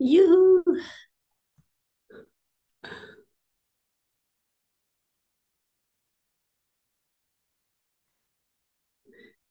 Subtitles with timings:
[0.00, 0.62] Juhu.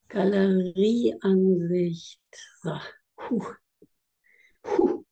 [0.09, 2.19] Galerieansicht.
[2.61, 2.77] So.
[3.15, 3.53] Puh.
[4.63, 5.03] Puh.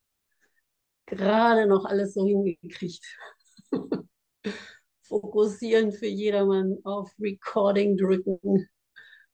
[1.07, 3.04] Gerade noch alles so hingekriegt.
[5.04, 8.67] Fokussieren für jedermann auf Recording drücken.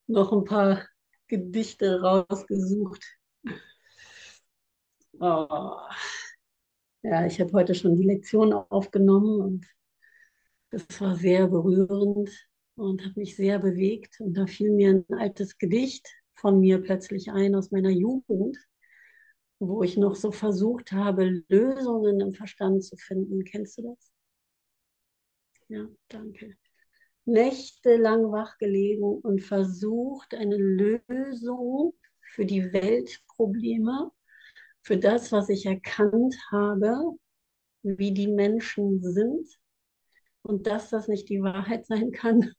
[0.08, 0.88] Noch ein paar
[1.28, 3.04] Gedichte rausgesucht.
[5.24, 5.78] Oh.
[7.04, 9.68] Ja, ich habe heute schon die Lektion aufgenommen und
[10.72, 12.32] das war sehr berührend
[12.74, 14.20] und hat mich sehr bewegt.
[14.20, 18.58] Und da fiel mir ein altes Gedicht von mir plötzlich ein aus meiner Jugend,
[19.60, 23.44] wo ich noch so versucht habe, Lösungen im Verstand zu finden.
[23.44, 24.12] Kennst du das?
[25.68, 26.56] Ja, danke.
[27.26, 34.12] Nächtelang wach gelegen und versucht, eine Lösung für die Weltprobleme,
[34.84, 37.18] für das, was ich erkannt habe,
[37.84, 39.48] wie die Menschen sind
[40.44, 42.52] und dass das nicht die Wahrheit sein kann,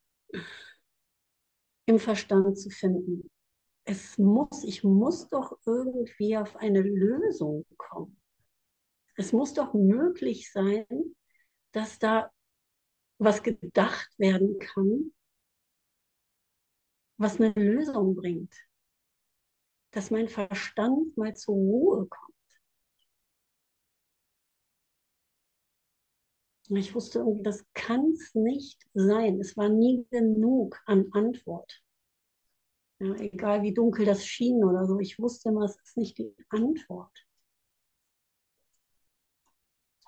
[1.86, 3.28] im Verstand zu finden.
[3.84, 8.20] Es muss, ich muss doch irgendwie auf eine Lösung kommen.
[9.16, 10.86] Es muss doch möglich sein,
[11.72, 12.30] dass da
[13.18, 15.12] was gedacht werden kann,
[17.18, 18.54] was eine Lösung bringt.
[19.92, 22.32] Dass mein Verstand mal zur Ruhe kommt.
[26.70, 29.38] Ich wusste irgendwie, das kann es nicht sein.
[29.40, 31.82] Es war nie genug an Antwort.
[33.00, 36.34] Ja, egal wie dunkel das schien oder so, ich wusste immer, es ist nicht die
[36.48, 37.12] Antwort.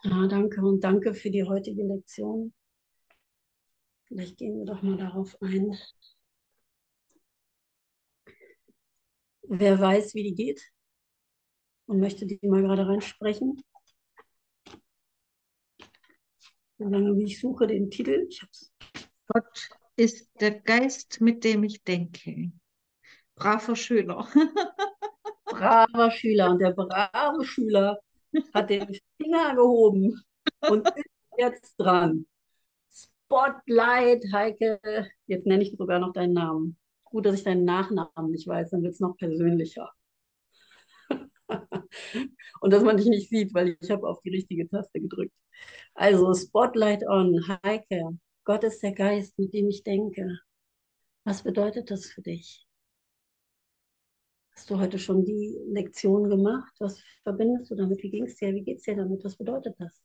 [0.05, 2.55] Ja, danke und danke für die heutige Lektion.
[4.05, 5.77] Vielleicht gehen wir doch mal darauf ein.
[9.57, 10.61] Wer weiß, wie die geht
[11.87, 13.63] und möchte die mal gerade reinsprechen?
[16.77, 18.27] Solange ich suche den Titel.
[18.29, 18.73] Ich hab's.
[19.29, 22.51] Gott ist der Geist, mit dem ich denke.
[23.37, 24.27] Braver Schüler.
[25.45, 26.51] braver Schüler.
[26.51, 28.01] Und der brave Schüler
[28.53, 30.21] hat den Finger gehoben
[30.69, 31.07] und ist
[31.39, 32.27] jetzt dran.
[32.91, 34.81] Spotlight, Heike.
[35.27, 36.77] Jetzt nenne ich sogar noch deinen Namen.
[37.15, 39.89] Gut, dass ich deinen Nachnamen nicht weiß, dann wird es noch persönlicher.
[42.61, 45.33] und dass man dich nicht sieht, weil ich habe auf die richtige Taste gedrückt.
[45.95, 48.19] Also Spotlight on, Heike.
[48.43, 50.41] Gott ist der Geist, mit dem ich denke.
[51.23, 52.67] Was bedeutet das für dich?
[54.51, 56.75] Hast du heute schon die Lektion gemacht?
[56.81, 58.03] Was verbindest du damit?
[58.03, 58.53] Wie ging es dir?
[58.53, 59.23] Wie geht es dir damit?
[59.23, 60.03] Was bedeutet das?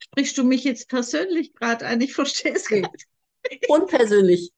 [0.00, 2.02] Sprichst du mich jetzt persönlich gerade an?
[2.02, 3.08] Ich verstehe es nicht.
[3.68, 4.52] Unpersönlich.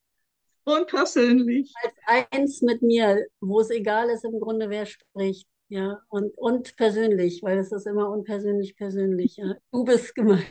[0.64, 1.72] Unpersönlich.
[1.82, 5.46] Als eins mit mir, wo es egal ist im Grunde, wer spricht.
[5.68, 9.36] Ja, und, und persönlich, weil es ist immer unpersönlich persönlich.
[9.36, 9.56] Ja.
[9.72, 10.46] Du bist gemeint.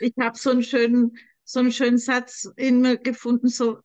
[0.00, 3.78] Ich habe so einen schönen, so einen schönen Satz in mir gefunden, so,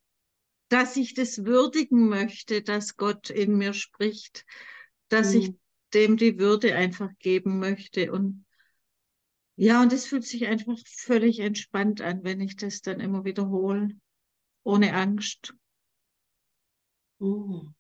[0.70, 4.46] dass ich das würdigen möchte, dass Gott in mir spricht,
[5.10, 5.40] dass mhm.
[5.40, 5.54] ich
[5.94, 8.12] dem die Würde einfach geben möchte.
[8.12, 8.46] Und
[9.56, 13.90] ja, und es fühlt sich einfach völlig entspannt an, wenn ich das dann immer wiederhole,
[14.64, 15.56] ohne Angst.
[17.20, 17.72] Mhm.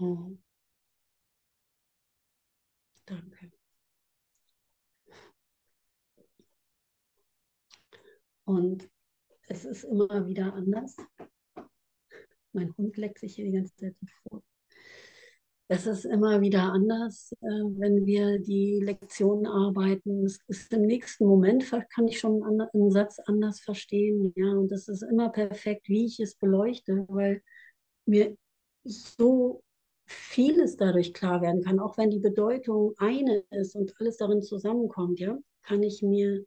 [0.00, 0.38] Mhm.
[3.06, 3.50] Danke.
[8.50, 8.90] Und
[9.46, 10.96] es ist immer wieder anders.
[12.52, 14.42] Mein Hund leckt sich hier die ganze Zeit vor.
[15.68, 20.24] Es ist immer wieder anders, äh, wenn wir die Lektionen arbeiten.
[20.24, 24.32] Es ist im nächsten Moment, kann ich schon einen Satz anders verstehen.
[24.34, 27.44] Ja, und es ist immer perfekt, wie ich es beleuchte, weil
[28.04, 28.36] mir
[28.82, 29.62] so
[30.06, 35.20] vieles dadurch klar werden kann, auch wenn die Bedeutung eine ist und alles darin zusammenkommt,
[35.20, 36.44] ja, kann ich mir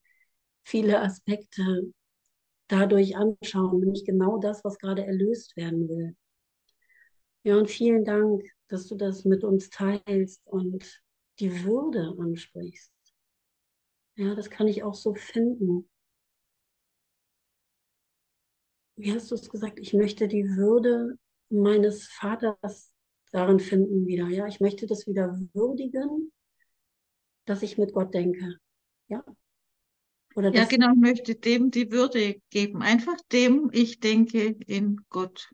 [0.63, 1.93] viele Aspekte
[2.67, 6.15] dadurch anschauen, nämlich genau das, was gerade erlöst werden will.
[7.43, 11.03] Ja, und vielen Dank, dass du das mit uns teilst und
[11.39, 12.91] die Würde ansprichst.
[14.15, 15.89] Ja, das kann ich auch so finden.
[18.95, 19.79] Wie hast du es gesagt?
[19.79, 21.17] Ich möchte die Würde
[21.49, 22.93] meines Vaters
[23.31, 24.27] darin finden wieder.
[24.27, 26.31] Ja, ich möchte das wieder würdigen,
[27.45, 28.57] dass ich mit Gott denke.
[29.07, 29.23] Ja.
[30.35, 32.81] Oder ja, genau, ich möchte dem die Würde geben.
[32.81, 35.49] Einfach dem, ich denke in Gott.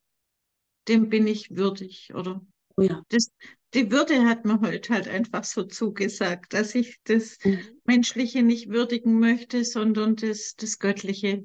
[0.87, 2.41] dem bin ich würdig, oder?
[2.77, 3.03] Oh ja.
[3.09, 3.31] Das,
[3.73, 7.79] die Würde hat mir heute halt einfach so zugesagt, dass ich das Mhm.
[7.85, 11.43] Menschliche nicht würdigen möchte, sondern das, das Göttliche,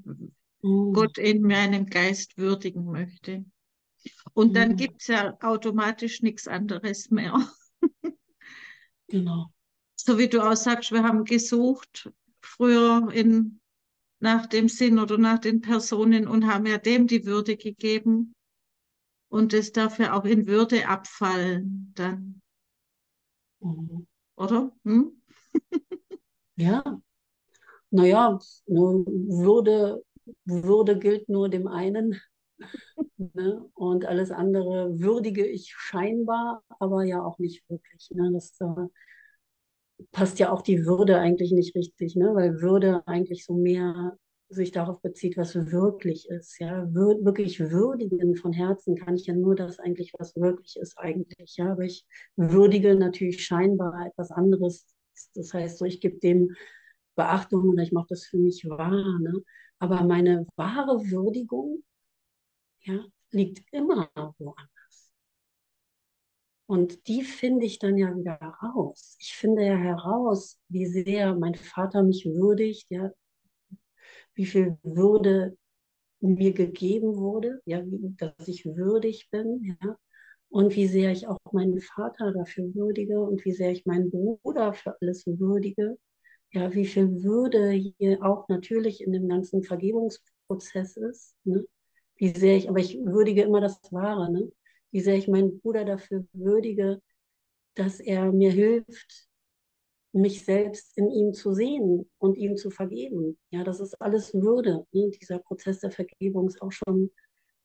[0.63, 0.93] Mhm.
[0.95, 3.45] Gott in meinem Geist würdigen möchte.
[4.33, 4.77] Und dann Mhm.
[4.77, 7.35] gibt's ja automatisch nichts anderes mehr.
[9.09, 9.53] Genau.
[9.97, 12.11] So wie du auch sagst, wir haben gesucht
[12.57, 13.61] früher in,
[14.21, 18.35] nach dem Sinn oder nach den Personen und haben ja dem die Würde gegeben.
[19.29, 22.43] Und das darf ja auch in Würde abfallen dann,
[23.61, 24.07] Mhm.
[24.37, 24.71] oder?
[24.85, 25.21] Hm?
[26.57, 26.83] Ja,
[27.91, 30.05] naja, Würde,
[30.45, 32.21] Würde gilt nur dem einen.
[33.35, 33.71] Ne?
[33.75, 38.11] Und alles andere würdige ich scheinbar, aber ja auch nicht wirklich.
[38.13, 38.31] Ne?
[38.33, 38.67] Das äh,
[40.13, 42.35] passt ja auch die Würde eigentlich nicht richtig, ne?
[42.35, 44.17] Weil Würde eigentlich so mehr
[44.49, 46.59] sich darauf bezieht, was wirklich ist.
[46.61, 50.99] Ja, Wir, wirklich würdigen von Herzen kann ich ja nur das eigentlich, was wirklich ist
[50.99, 51.57] eigentlich.
[51.57, 52.05] Ja, aber ich
[52.37, 54.87] würdige natürlich scheinbar etwas anderes.
[55.35, 56.55] Das heißt, so ich gebe dem
[57.17, 59.19] Beachtung oder ich mache das für mich wahr.
[59.21, 59.43] Ne?
[59.79, 61.83] Aber meine wahre Würdigung
[62.83, 65.14] ja, liegt immer woanders.
[66.67, 69.17] Und die finde ich dann ja wieder raus.
[69.21, 73.11] Ich finde ja heraus, wie sehr mein Vater mich würdigt, ja,
[74.35, 75.57] wie viel Würde
[76.21, 77.83] mir gegeben wurde, ja,
[78.17, 79.97] dass ich würdig bin, ja,
[80.49, 84.73] und wie sehr ich auch meinen Vater dafür würdige und wie sehr ich meinen Bruder
[84.73, 85.99] für alles würdige,
[86.53, 91.65] ja, wie viel Würde hier auch natürlich in dem ganzen Vergebungsprozess ist, ne?
[92.17, 94.51] wie sehr ich, aber ich würdige immer das Wahre, ne?
[94.95, 97.03] Wie sehr ich meinen Bruder dafür würdige,
[97.75, 99.29] dass er mir hilft,
[100.13, 103.37] mich selbst in ihm zu sehen und ihm zu vergeben.
[103.51, 104.87] Ja, das ist alles Würde.
[104.93, 105.11] Ne?
[105.21, 107.11] Dieser Prozess der Vergebung ist auch schon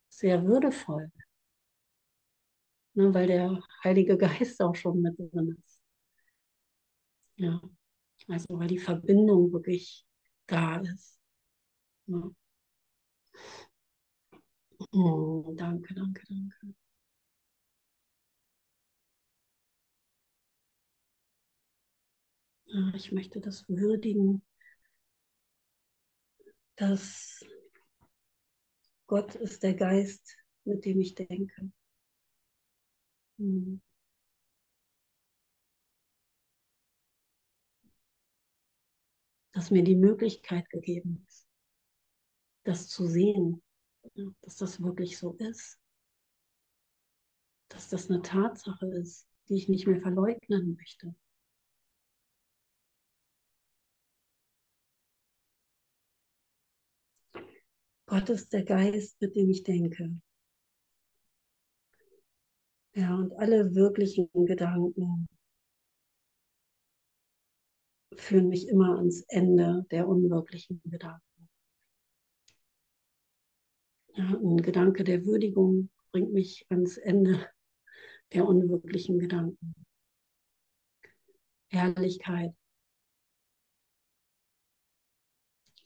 [0.10, 1.12] sehr würdevoll,
[2.96, 3.14] ne?
[3.14, 5.84] weil der Heilige Geist auch schon mit drin ist.
[7.36, 7.62] Ja,
[8.28, 10.04] also weil die Verbindung wirklich
[10.48, 11.20] da ist.
[12.08, 12.32] Ja.
[14.94, 16.76] Oh, danke, danke, danke.
[22.94, 24.44] Ich möchte das würdigen,
[26.76, 27.44] dass
[29.08, 31.72] Gott ist der Geist, mit dem ich denke.
[33.40, 33.82] Hm.
[39.52, 41.48] Dass mir die Möglichkeit gegeben ist,
[42.64, 43.64] das zu sehen,
[44.42, 45.80] dass das wirklich so ist.
[47.70, 51.16] Dass das eine Tatsache ist, die ich nicht mehr verleugnen möchte.
[58.10, 60.20] Gott ist der Geist, mit dem ich denke.
[62.96, 65.28] Ja, und alle wirklichen Gedanken
[68.16, 71.50] führen mich immer ans Ende der unwirklichen Gedanken.
[74.16, 77.48] Ja, ein Gedanke der Würdigung bringt mich ans Ende
[78.34, 79.76] der unwirklichen Gedanken.
[81.68, 82.56] Herrlichkeit,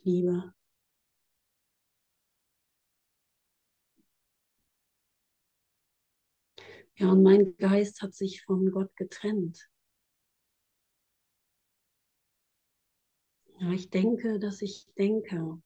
[0.04, 0.54] Liebe.
[6.96, 9.70] Ja, und mein Geist hat sich von Gott getrennt.
[13.60, 15.62] Ja, ich denke, dass ich denke.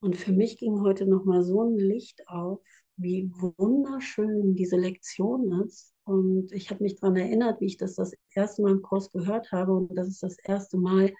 [0.00, 2.60] Und für mich ging heute nochmal so ein Licht auf,
[2.96, 5.94] wie wunderschön diese Lektion ist.
[6.04, 9.50] Und ich habe mich daran erinnert, wie ich das das erste Mal im Kurs gehört
[9.52, 11.14] habe und dass es das erste Mal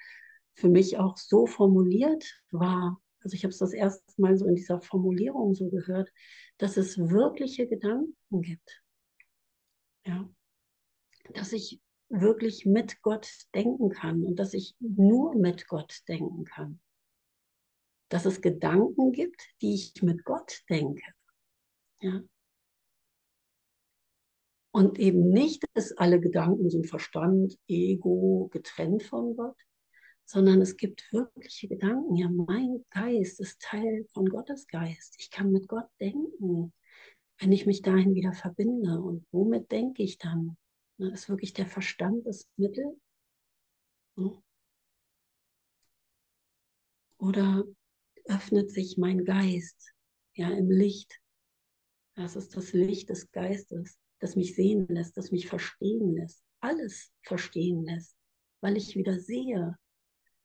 [0.55, 3.01] für mich auch so formuliert war.
[3.25, 6.13] Also ich habe es das erste Mal so in dieser Formulierung so gehört,
[6.59, 8.85] dass es wirkliche Gedanken gibt.
[10.07, 10.29] Ja.
[11.33, 16.81] Dass ich wirklich mit Gott denken kann und dass ich nur mit Gott denken kann.
[18.11, 21.03] Dass es Gedanken gibt, die ich mit Gott denke.
[22.01, 22.23] Ja.
[24.71, 29.57] Und eben nicht, dass alle Gedanken sind Verstand, Ego getrennt von Gott,
[30.25, 32.17] sondern es gibt wirkliche Gedanken.
[32.17, 35.17] Ja, mein Geist ist Teil von Gottes Geist.
[35.19, 36.73] Ich kann mit Gott denken,
[37.39, 39.01] wenn ich mich dahin wieder verbinde.
[39.01, 40.57] Und womit denke ich dann?
[40.99, 42.97] Ist wirklich der Verstand das Mittel?
[47.19, 47.65] Oder
[48.27, 49.93] öffnet sich mein Geist
[50.35, 51.21] ja im Licht?
[52.17, 57.13] Das ist das Licht des Geistes, das mich sehen lässt, das mich verstehen lässt, alles
[57.23, 58.17] verstehen lässt,
[58.61, 59.77] weil ich wieder sehe,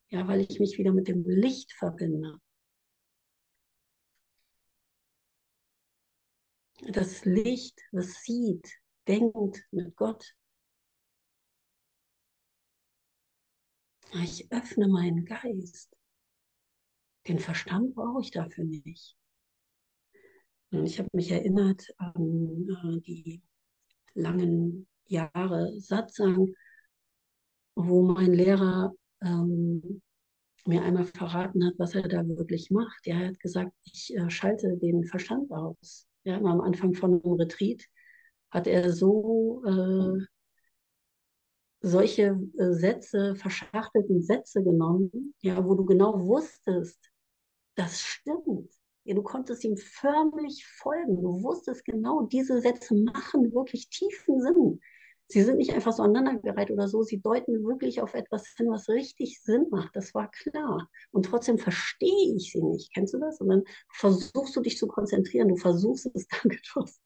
[0.09, 2.39] ja, weil ich mich wieder mit dem Licht verbinde.
[6.87, 8.67] das Licht, das sieht,
[9.07, 10.35] denkt mit Gott.
[14.13, 15.95] Ich öffne meinen Geist.
[17.27, 19.15] Den Verstand brauche ich dafür nicht.
[20.71, 23.43] Und ich habe mich erinnert an äh, die
[24.13, 26.53] langen Jahre Satzang,
[27.75, 30.01] wo mein Lehrer ähm,
[30.65, 33.07] mir einmal verraten hat, was er da wirklich macht.
[33.07, 36.07] Er hat gesagt, ich äh, schalte den Verstand aus.
[36.23, 37.83] Ja, am Anfang von einem Retreat
[38.51, 40.25] hat er so äh,
[41.81, 47.11] solche äh, Sätze, verschachtelten Sätze genommen, ja, wo du genau wusstest,
[47.75, 48.71] das stimmt.
[49.05, 51.21] Ja, du konntest ihm förmlich folgen.
[51.21, 54.81] Du wusstest genau, diese Sätze machen wirklich tiefen Sinn.
[55.31, 58.89] Sie sind nicht einfach so aneinandergereiht oder so, sie deuten wirklich auf etwas hin, was
[58.89, 59.95] richtig Sinn macht.
[59.95, 60.89] Das war klar.
[61.11, 62.91] Und trotzdem verstehe ich sie nicht.
[62.95, 63.39] Kennst du das?
[63.39, 67.03] Und dann versuchst du dich zu konzentrieren, du versuchst es, danke, Thorsten,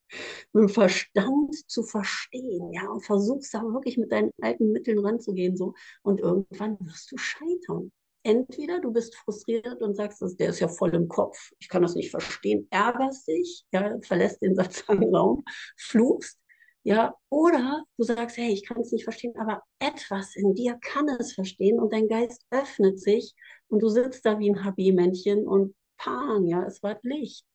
[0.53, 5.57] mit dem Verstand zu verstehen, ja, und versuchst da wirklich mit deinen alten Mitteln ranzugehen,
[5.57, 5.73] so.
[6.01, 7.91] Und irgendwann wirst du scheitern.
[8.25, 11.95] Entweder du bist frustriert und sagst, der ist ja voll im Kopf, ich kann das
[11.95, 15.43] nicht verstehen, ärgerst dich, ja, verlässt den Satzraum,
[15.77, 16.39] fluchst,
[16.83, 21.07] ja, oder du sagst, hey, ich kann es nicht verstehen, aber etwas in dir kann
[21.07, 23.33] es verstehen und dein Geist öffnet sich
[23.67, 27.45] und du sitzt da wie ein HB-Männchen und pan, ja, es war Licht.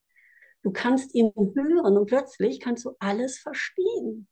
[0.62, 4.26] Du kannst ihn hören und plötzlich kannst du alles verstehen.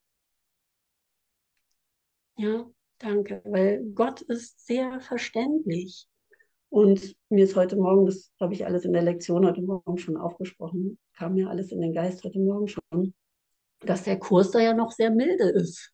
[2.39, 2.67] Ja,
[2.99, 6.09] danke, weil Gott ist sehr verständlich.
[6.71, 10.17] Und mir ist heute Morgen, das habe ich alles in der Lektion heute Morgen schon
[10.17, 13.15] aufgesprochen, kam mir alles in den Geist heute Morgen schon
[13.81, 15.93] dass der Kurs da ja noch sehr milde ist.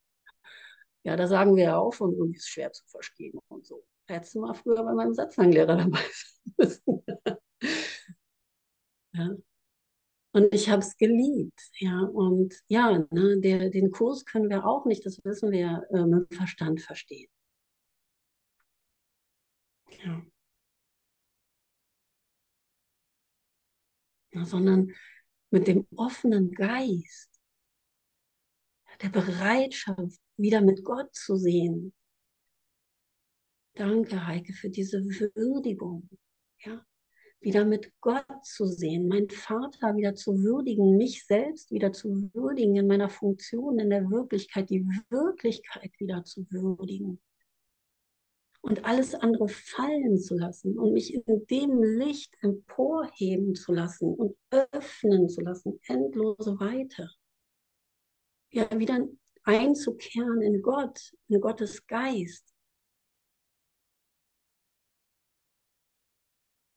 [1.05, 3.85] Ja, da sagen wir ja auch schon, irgendwie ist schwer zu verstehen und so.
[4.07, 7.05] Hättest du mal früher bei meinem Satzanglehrer dabei sein müssen.
[9.15, 9.37] ja.
[10.35, 12.01] Und ich habe es geliebt, ja.
[12.01, 16.31] Und ja, ne, der, den Kurs können wir auch nicht, das wissen wir, äh, mit
[16.31, 17.29] dem Verstand verstehen.
[20.05, 20.23] Ja.
[24.33, 24.45] ja.
[24.45, 24.93] Sondern
[25.51, 27.32] mit dem offenen Geist
[29.03, 31.93] der Bereitschaft, wieder mit Gott zu sehen.
[33.75, 36.09] Danke, Heike, für diese Würdigung.
[36.61, 36.85] Ja,
[37.41, 42.77] wieder mit Gott zu sehen, meinen Vater wieder zu würdigen, mich selbst wieder zu würdigen
[42.77, 47.21] in meiner Funktion, in der Wirklichkeit, die Wirklichkeit wieder zu würdigen
[48.63, 54.37] und alles andere fallen zu lassen und mich in dem Licht emporheben zu lassen und
[54.51, 57.11] öffnen zu lassen, endlose Weite
[58.53, 59.07] ja wieder
[59.45, 62.55] einzukehren in Gott, in Gottes Geist.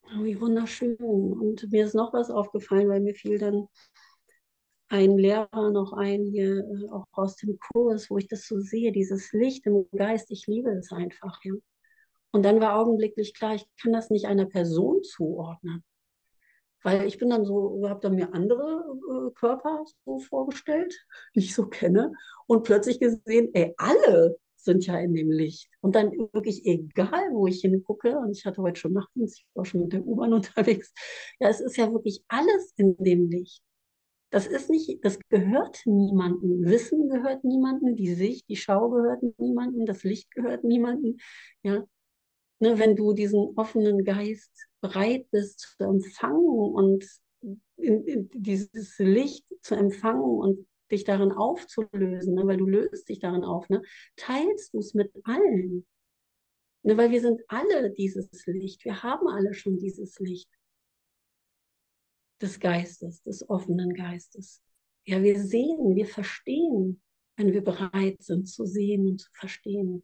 [0.08, 0.96] Oh, wie wunderschön.
[0.98, 3.68] Und mir ist noch was aufgefallen, weil mir fiel dann
[4.88, 8.92] ein Lehrer noch ein, hier äh, auch aus dem Kurs, wo ich das so sehe,
[8.92, 11.40] dieses Licht im Geist, ich liebe es einfach.
[11.44, 11.54] Ja.
[12.32, 15.84] Und dann war augenblicklich klar, ich kann das nicht einer Person zuordnen.
[16.86, 20.94] Weil ich bin dann so, habe dann mir andere äh, Körper so vorgestellt,
[21.36, 22.14] die ich so kenne,
[22.46, 25.68] und plötzlich gesehen, ey, alle sind ja in dem Licht.
[25.82, 29.66] Und dann wirklich egal, wo ich hingucke, und ich hatte heute schon Nachtdienst, ich war
[29.66, 30.94] schon mit der U-Bahn unterwegs,
[31.40, 33.64] ja, es ist ja wirklich alles in dem Licht.
[34.30, 36.66] Das ist nicht, das gehört niemandem.
[36.66, 41.18] Wissen gehört niemandem, die Sicht, die Schau gehört niemandem, das Licht gehört niemandem.
[41.64, 41.84] Ja,
[42.60, 44.52] ne, wenn du diesen offenen Geist
[44.88, 47.06] bereit bist zu empfangen und
[47.78, 53.20] in, in dieses Licht zu empfangen und dich darin aufzulösen, ne, weil du löst dich
[53.20, 53.82] darin auf, ne,
[54.16, 55.86] teilst du es mit allen.
[56.84, 60.50] Ne, weil wir sind alle dieses Licht, wir haben alle schon dieses Licht
[62.42, 64.62] des Geistes, des offenen Geistes.
[65.08, 67.02] Ja, wir sehen, wir verstehen,
[67.38, 70.04] wenn wir bereit sind zu sehen und zu verstehen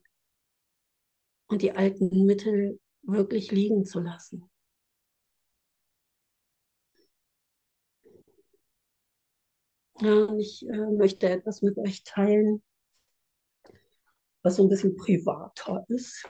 [1.48, 4.51] und die alten Mittel wirklich liegen zu lassen.
[10.02, 12.60] Ja, ich äh, möchte etwas mit euch teilen,
[14.42, 16.28] was so ein bisschen privater ist,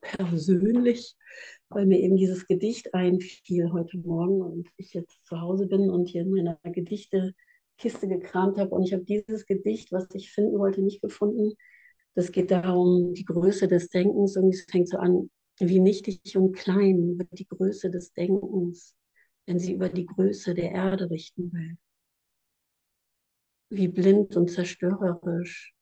[0.00, 1.14] persönlich,
[1.68, 6.06] weil mir eben dieses Gedicht einfiel heute Morgen und ich jetzt zu Hause bin und
[6.08, 10.82] hier in meiner Gedichtekiste gekramt habe und ich habe dieses Gedicht, was ich finden wollte,
[10.82, 11.52] nicht gefunden.
[12.16, 14.36] Das geht darum, die Größe des Denkens.
[14.36, 15.30] Und es fängt so an,
[15.60, 18.96] wie nichtig und klein wird die Größe des Denkens,
[19.46, 21.76] wenn sie über die Größe der Erde richten will.
[23.74, 25.74] Wie blind und zerstörerisch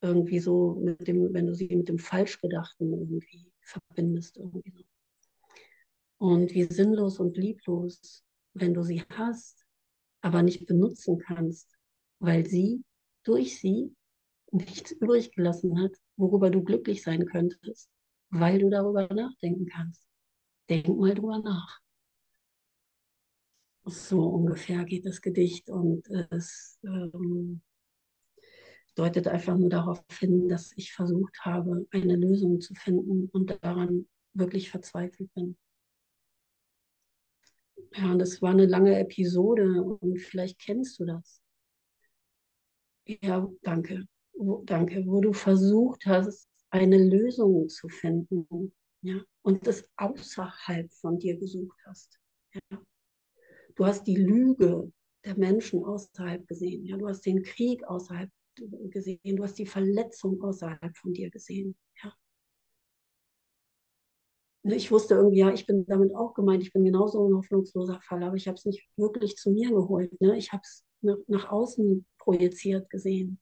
[0.00, 4.84] irgendwie so mit dem, wenn du sie mit dem Falschgedachten irgendwie verbindest irgendwie so.
[6.18, 9.64] Und wie sinnlos und lieblos, wenn du sie hast,
[10.22, 11.70] aber nicht benutzen kannst,
[12.18, 12.82] weil sie
[13.22, 13.94] durch sie
[14.50, 17.88] nichts übrig gelassen hat, worüber du glücklich sein könntest,
[18.30, 20.04] weil du darüber nachdenken kannst.
[20.68, 21.83] Denk mal drüber nach.
[23.86, 27.60] So ungefähr geht das Gedicht und es ähm,
[28.94, 34.06] deutet einfach nur darauf hin, dass ich versucht habe, eine Lösung zu finden und daran
[34.32, 35.56] wirklich verzweifelt bin.
[37.94, 41.42] Ja, und das war eine lange Episode und vielleicht kennst du das.
[43.06, 44.06] Ja, danke.
[44.64, 48.72] Danke, wo du versucht hast, eine Lösung zu finden,
[49.02, 52.18] ja, und das außerhalb von dir gesucht hast.
[52.70, 52.80] Ja.
[53.76, 54.92] Du hast die Lüge
[55.24, 58.30] der Menschen außerhalb gesehen, ja, du hast den Krieg außerhalb
[58.90, 62.12] gesehen, du hast die Verletzung außerhalb von dir gesehen, ja.
[64.66, 68.00] Ne, ich wusste irgendwie, ja, ich bin damit auch gemeint, ich bin genauso ein hoffnungsloser
[68.00, 70.18] Fall, aber ich habe es nicht wirklich zu mir geholt.
[70.22, 70.38] Ne?
[70.38, 73.38] Ich habe es nach, nach außen projiziert gesehen.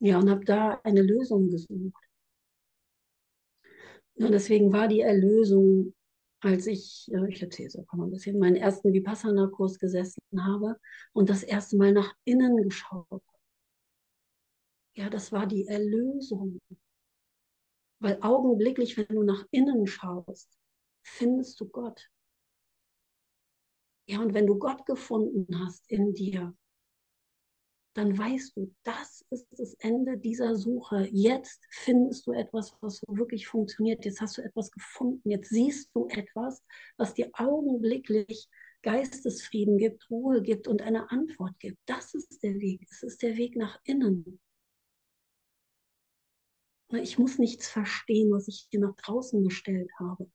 [0.00, 2.04] Ja, und habe da eine Lösung gesucht.
[4.16, 5.94] Ja, deswegen war die Erlösung,
[6.42, 10.76] als ich, ich erzähle mal ein bisschen, meinen ersten Vipassana-Kurs gesessen habe
[11.12, 13.22] und das erste Mal nach innen geschaut habe.
[14.94, 16.60] Ja, das war die Erlösung.
[18.00, 20.50] Weil augenblicklich, wenn du nach innen schaust,
[21.02, 22.10] findest du Gott.
[24.06, 26.54] Ja, und wenn du Gott gefunden hast in dir,
[27.94, 31.08] dann weißt du, das ist das Ende dieser Suche.
[31.12, 34.04] Jetzt findest du etwas, was wirklich funktioniert.
[34.04, 35.28] Jetzt hast du etwas gefunden.
[35.28, 36.62] Jetzt siehst du etwas,
[36.96, 38.48] was dir augenblicklich
[38.82, 41.78] Geistesfrieden gibt, Ruhe gibt und eine Antwort gibt.
[41.86, 42.86] Das ist der Weg.
[42.90, 44.40] Es ist der Weg nach innen.
[46.90, 50.30] Ich muss nichts verstehen, was ich hier nach draußen gestellt habe.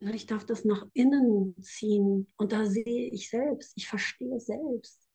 [0.00, 5.05] Ich darf das nach innen ziehen und da sehe ich selbst, ich verstehe selbst.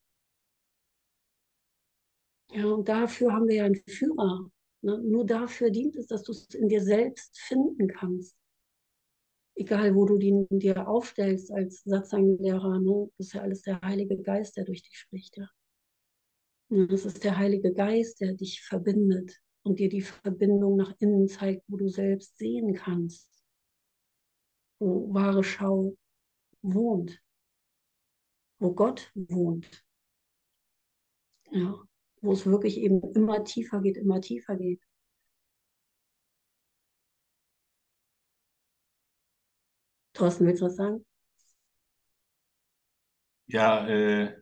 [2.54, 4.52] Ja, und dafür haben wir ja einen Führer.
[4.82, 4.98] Ne?
[5.04, 8.36] Nur dafür dient es, dass du es in dir selbst finden kannst.
[9.56, 13.10] Egal, wo du den dir aufstellst als Satzanglehrer, ne?
[13.18, 15.38] das ist ja alles der Heilige Geist, der durch dich spricht.
[15.38, 15.50] Ja?
[16.88, 21.64] Das ist der Heilige Geist, der dich verbindet und dir die Verbindung nach innen zeigt,
[21.68, 23.30] wo du selbst sehen kannst,
[24.80, 25.96] wo wahre Schau
[26.62, 27.22] wohnt,
[28.60, 29.86] wo Gott wohnt.
[31.52, 31.84] Ja,
[32.22, 34.82] wo es wirklich eben immer tiefer geht, immer tiefer geht.
[40.14, 41.06] Thorsten, willst du was sagen?
[43.48, 44.34] Ja, äh,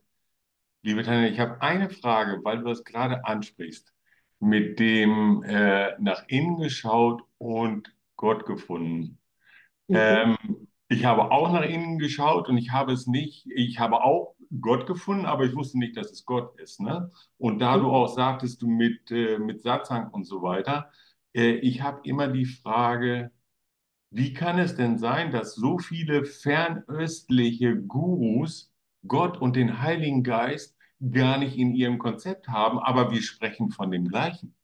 [0.82, 3.94] liebe Tanja, ich habe eine Frage, weil du das gerade ansprichst,
[4.40, 9.20] mit dem äh, nach innen geschaut und Gott gefunden.
[9.88, 9.96] Mhm.
[9.96, 10.38] Ähm,
[10.90, 14.88] ich habe auch nach innen geschaut und ich habe es nicht, ich habe auch Gott
[14.88, 16.80] gefunden, aber ich wusste nicht, dass es Gott ist.
[16.80, 17.12] Ne?
[17.38, 17.90] Und da du mhm.
[17.90, 20.92] auch sagtest, du mit, äh, mit Satzang und so weiter,
[21.34, 23.32] äh, ich habe immer die Frage,
[24.12, 28.74] wie kann es denn sein, dass so viele fernöstliche Gurus
[29.08, 30.76] Gott und den Heiligen Geist
[31.12, 34.56] gar nicht in ihrem Konzept haben, aber wir sprechen von dem gleichen?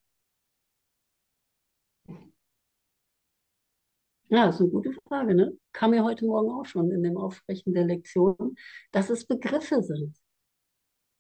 [4.35, 5.33] Ja, das ist eine gute Frage.
[5.33, 5.57] Ne?
[5.71, 8.57] Kam mir heute Morgen auch schon in dem Aufsprechen der Lektion,
[8.91, 10.17] dass es Begriffe sind.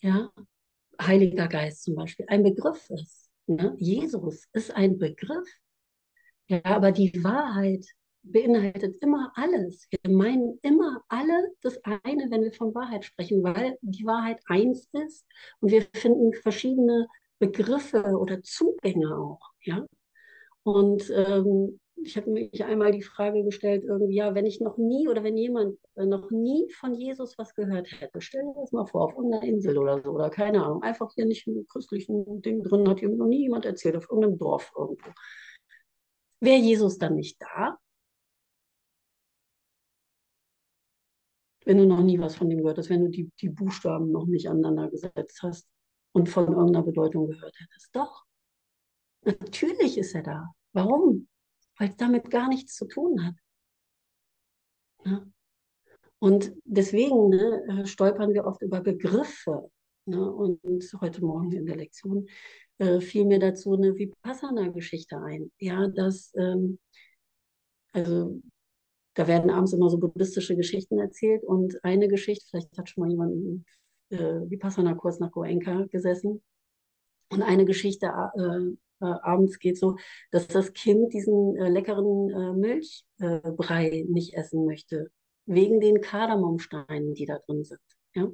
[0.01, 0.33] Ja,
[1.01, 3.29] Heiliger Geist zum Beispiel ein Begriff ist.
[3.47, 3.73] Ne?
[3.77, 5.47] Jesus ist ein Begriff.
[6.47, 7.85] Ja, aber die Wahrheit
[8.21, 9.87] beinhaltet immer alles.
[9.89, 14.89] Wir meinen immer alle das eine, wenn wir von Wahrheit sprechen, weil die Wahrheit eins
[14.91, 15.25] ist
[15.61, 17.07] und wir finden verschiedene
[17.39, 19.39] Begriffe oder Zugänge auch.
[19.61, 19.85] Ja?
[20.65, 25.07] Und ähm, ich habe mich einmal die Frage gestellt, irgendwie, ja, wenn ich noch nie
[25.07, 28.87] oder wenn jemand äh, noch nie von Jesus was gehört hätte, stell dir das mal
[28.87, 32.63] vor, auf irgendeiner Insel oder so, oder keine Ahnung, einfach hier nicht im christlichen Ding
[32.63, 35.11] drin, hat hier noch nie jemand erzählt, auf irgendeinem Dorf irgendwo.
[36.39, 37.77] Wäre Jesus dann nicht da?
[41.63, 44.25] Wenn du noch nie was von dem gehört hast, wenn du die, die Buchstaben noch
[44.25, 45.67] nicht aneinander gesetzt hast
[46.11, 47.95] und von irgendeiner Bedeutung gehört hättest.
[47.95, 48.24] Doch,
[49.25, 50.53] natürlich ist er da.
[50.73, 51.27] Warum?
[51.77, 53.35] weil es damit gar nichts zu tun hat.
[55.05, 55.25] Ja?
[56.19, 59.69] Und deswegen ne, äh, stolpern wir oft über Begriffe.
[60.05, 60.31] Ne?
[60.31, 60.63] Und
[61.01, 62.27] heute Morgen in der Lektion
[62.77, 65.51] äh, fiel mir dazu eine Vipassana-Geschichte ein.
[65.59, 66.79] Ja, dass, ähm,
[67.93, 68.41] also
[69.13, 73.09] da werden abends immer so buddhistische Geschichten erzählt und eine Geschichte, vielleicht hat schon mal
[73.09, 73.65] jemand einen
[74.09, 76.43] äh, Vipassana-Kurs nach Goenka gesessen
[77.29, 79.97] und eine Geschichte äh, äh, abends geht so,
[80.31, 85.11] dass das Kind diesen äh, leckeren äh, Milchbrei nicht essen möchte.
[85.47, 87.79] wegen den Kardamomsteinen, die da drin sind.
[88.15, 88.27] Ja?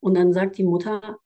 [0.00, 1.18] Und dann sagt die Mutter,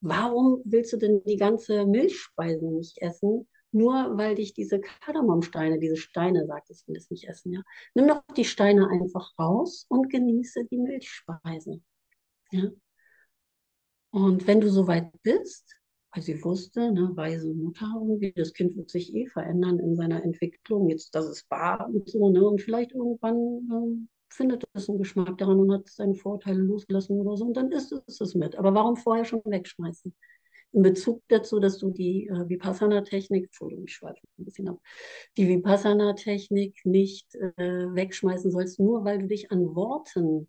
[0.00, 3.48] warum willst du denn die ganze Milchspeise nicht essen?
[3.72, 7.62] Nur weil dich diese Kardamomsteine, diese Steine, sagt es, will es nicht essen, ja.
[7.94, 11.80] Nimm doch die Steine einfach raus und genieße die Milchspeise.
[12.52, 12.70] Ja.
[14.10, 15.76] Und wenn du soweit bist,
[16.16, 20.24] weil sie wusste, ne, weise Mutter irgendwie, das Kind wird sich eh verändern in seiner
[20.24, 24.98] Entwicklung, jetzt, das ist bar und so, ne, und vielleicht irgendwann ähm, findet es einen
[24.98, 28.56] Geschmack daran und hat seine Vorteile losgelassen oder so, und dann isst es es mit.
[28.56, 30.14] Aber warum vorher schon wegschmeißen?
[30.72, 34.80] In Bezug dazu, dass du die äh, Vipassana-Technik, Entschuldigung, ich schweife ein bisschen ab,
[35.36, 40.48] die Vipassana-Technik nicht äh, wegschmeißen sollst, nur weil du dich an Worten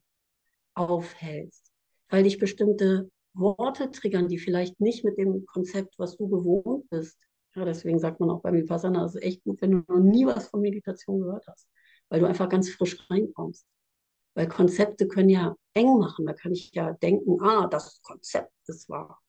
[0.75, 1.73] aufhältst,
[2.07, 7.17] weil dich bestimmte Worte triggern, die vielleicht nicht mit dem Konzept, was du gewohnt bist.
[7.55, 10.25] Ja, deswegen sagt man auch beim Vipassana, es ist echt gut, wenn du noch nie
[10.25, 11.67] was von Meditation gehört hast,
[12.09, 13.65] weil du einfach ganz frisch reinkommst.
[14.35, 16.25] Weil Konzepte können ja eng machen.
[16.27, 19.19] Da kann ich ja denken, ah, das Konzept ist wahr.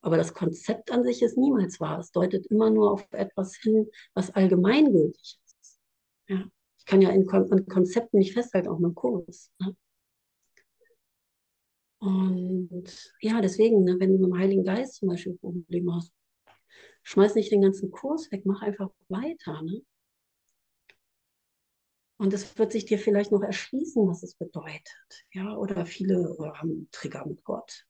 [0.00, 1.98] Aber das Konzept an sich ist niemals wahr.
[1.98, 5.80] Es deutet immer nur auf etwas hin, was allgemeingültig ist.
[6.28, 6.44] Ja.
[6.78, 9.50] Ich kann ja in an Konzepten nicht festhalten, auch mit dem Kurs.
[9.60, 9.76] Ne?
[11.98, 16.12] Und ja, deswegen, ne, wenn du mit dem Heiligen Geist zum Beispiel Probleme hast,
[17.02, 19.62] schmeiß nicht den ganzen Kurs weg, mach einfach weiter.
[19.62, 19.82] Ne?
[22.18, 25.26] Und es wird sich dir vielleicht noch erschließen, was es bedeutet.
[25.32, 27.86] Ja, oder viele haben Trigger mit Gott.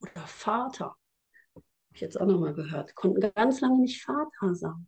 [0.00, 0.96] Oder Vater.
[1.54, 2.94] Habe ich jetzt auch nochmal gehört.
[2.94, 4.80] Konnten ganz lange nicht Vater.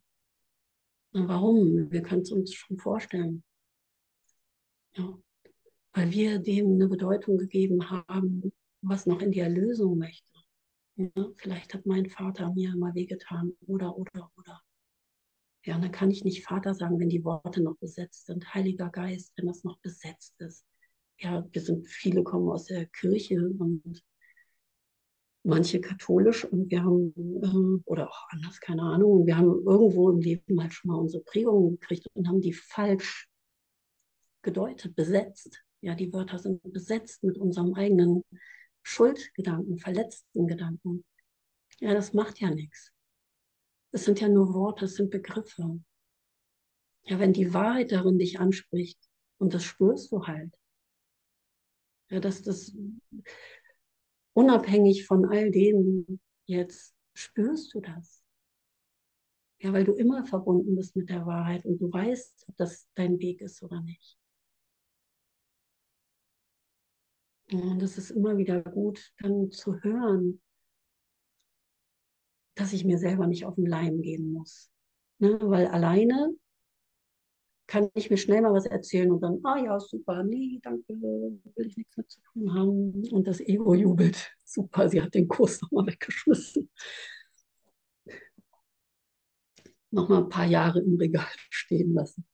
[1.12, 1.90] Na, warum?
[1.90, 3.44] Wir können es uns schon vorstellen.
[4.96, 5.23] Ja
[5.94, 8.52] weil wir dem eine Bedeutung gegeben haben,
[8.82, 10.26] was noch in die Erlösung möchte.
[10.96, 14.60] Ja, vielleicht hat mein Vater mir mal wehgetan oder, oder, oder.
[15.64, 18.52] Ja, und dann kann ich nicht Vater sagen, wenn die Worte noch besetzt sind.
[18.52, 20.66] Heiliger Geist, wenn das noch besetzt ist.
[21.18, 24.04] Ja, wir sind, viele kommen aus der Kirche und
[25.44, 30.18] manche katholisch und wir haben, äh, oder auch anders, keine Ahnung, wir haben irgendwo im
[30.18, 33.28] Leben halt schon mal unsere Prägungen gekriegt und haben die falsch
[34.42, 35.63] gedeutet, besetzt.
[35.84, 38.24] Ja, die Wörter sind besetzt mit unserem eigenen
[38.82, 41.04] Schuldgedanken, verletzten Gedanken.
[41.78, 42.90] Ja, das macht ja nichts.
[43.92, 45.78] Es sind ja nur Worte, es sind Begriffe.
[47.02, 48.98] Ja, wenn die Wahrheit darin dich anspricht,
[49.36, 50.54] und das spürst du halt,
[52.08, 52.74] ja, dass das
[54.32, 58.24] unabhängig von all dem jetzt spürst du das.
[59.58, 63.18] Ja, weil du immer verbunden bist mit der Wahrheit und du weißt, ob das dein
[63.18, 64.18] Weg ist oder nicht.
[67.52, 70.40] Und es ist immer wieder gut, dann zu hören,
[72.54, 74.70] dass ich mir selber nicht auf den Leim gehen muss.
[75.18, 75.38] Ne?
[75.40, 76.34] Weil alleine
[77.66, 81.66] kann ich mir schnell mal was erzählen und dann, ah ja, super, nee, danke, will
[81.66, 83.08] ich nichts mit zu tun haben.
[83.10, 86.70] Und das Ego jubelt, super, sie hat den Kurs nochmal weggeschmissen.
[89.90, 92.26] Nochmal ein paar Jahre im Regal stehen lassen.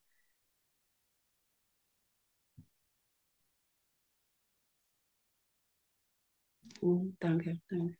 [6.80, 7.96] Oh, danke, danke.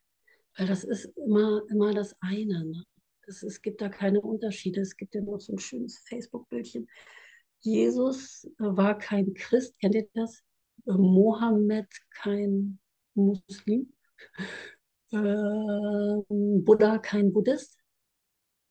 [0.57, 2.65] Weil das ist immer, immer das eine.
[2.65, 2.83] Ne?
[3.25, 4.81] Das, es gibt da keine Unterschiede.
[4.81, 6.87] Es gibt ja noch so ein schönes Facebook-Bildchen.
[7.59, 10.39] Jesus war kein Christ, kennt ihr das?
[10.87, 12.79] Äh, Mohammed kein
[13.13, 13.93] Muslim.
[15.13, 17.77] Äh, Buddha kein Buddhist.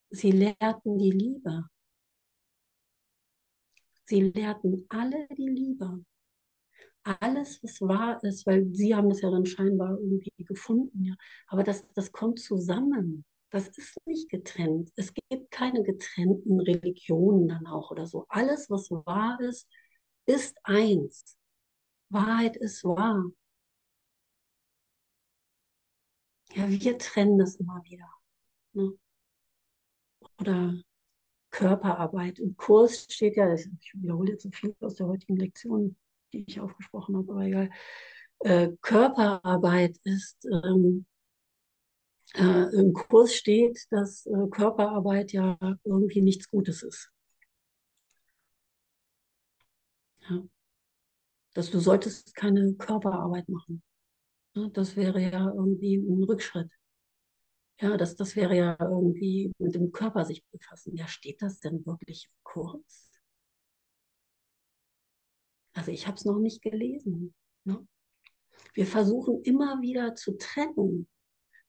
[0.08, 1.68] Sie lehrten die Liebe.
[4.06, 6.02] Sie lehrten alle die Liebe
[7.04, 11.14] alles, was wahr ist, weil sie haben das ja dann scheinbar irgendwie gefunden, ja.
[11.48, 13.24] Aber das, das kommt zusammen.
[13.50, 14.92] Das ist nicht getrennt.
[14.96, 18.26] Es gibt keine getrennten Religionen dann auch oder so.
[18.28, 19.68] Alles, was wahr ist,
[20.26, 21.36] ist eins.
[22.10, 23.24] Wahrheit ist wahr.
[26.54, 28.08] Ja, wir trennen das immer wieder.
[28.72, 28.92] Ne?
[30.40, 30.74] Oder
[31.50, 32.38] Körperarbeit.
[32.38, 35.96] Im Kurs steht ja, ich wiederhole jetzt so viel aus der heutigen Lektion,
[36.32, 37.70] die ich aufgesprochen habe, aber egal.
[38.40, 41.06] Äh, Körperarbeit ist, ähm,
[42.34, 47.10] äh, im Kurs steht, dass äh, Körperarbeit ja irgendwie nichts Gutes ist.
[50.28, 50.42] Ja.
[51.54, 53.82] Dass du solltest keine Körperarbeit machen.
[54.54, 56.70] Ja, das wäre ja irgendwie ein Rückschritt.
[57.80, 60.94] Ja, das, das wäre ja irgendwie mit dem Körper sich befassen.
[60.96, 63.09] Ja, steht das denn wirklich im Kurs?
[65.80, 67.34] Also ich habe es noch nicht gelesen.
[67.64, 67.88] Ne?
[68.74, 71.08] Wir versuchen immer wieder zu trennen.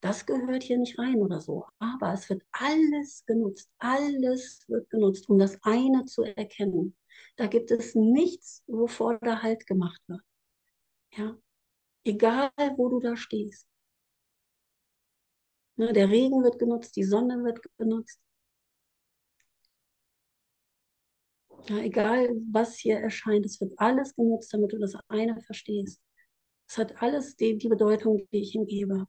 [0.01, 1.65] Das gehört hier nicht rein oder so.
[1.79, 3.71] Aber es wird alles genutzt.
[3.77, 6.97] Alles wird genutzt, um das eine zu erkennen.
[7.37, 10.21] Da gibt es nichts, wovor da Halt gemacht wird.
[11.13, 11.37] Ja,
[12.03, 13.65] egal wo du da stehst.
[15.77, 18.19] Ne, der Regen wird genutzt, die Sonne wird genutzt.
[21.69, 26.01] Ja, egal was hier erscheint, es wird alles genutzt, damit du das eine verstehst.
[26.67, 29.05] Es hat alles die, die Bedeutung, die ich ihm gebe.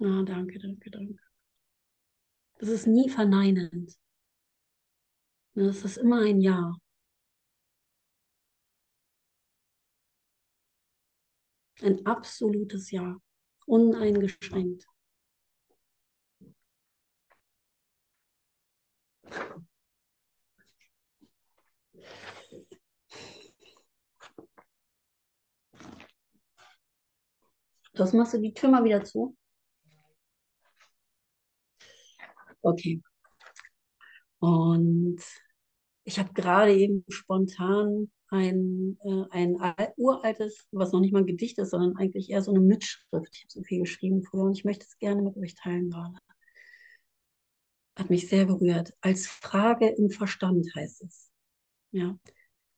[0.00, 1.18] Ah, danke, danke, danke.
[2.58, 3.96] Das ist nie verneinend.
[5.54, 6.74] Das ist immer ein Ja.
[11.80, 13.16] Ein absolutes Ja.
[13.66, 14.86] Uneingeschränkt.
[27.98, 29.36] Das machst du die Tür mal wieder zu.
[32.62, 33.02] Okay.
[34.38, 35.20] Und
[36.04, 39.56] ich habe gerade eben spontan ein, äh, ein
[39.96, 43.34] uraltes, was noch nicht mal ein Gedicht ist, sondern eigentlich eher so eine Mitschrift.
[43.34, 46.18] Ich habe so viel geschrieben früher und ich möchte es gerne mit euch teilen gerade.
[47.98, 48.96] Hat mich sehr berührt.
[49.00, 51.32] Als Frage im Verstand heißt es.
[51.90, 52.16] Ja.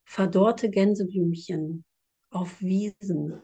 [0.04, 1.84] Verdorrte Gänseblümchen
[2.30, 3.42] auf Wiesen.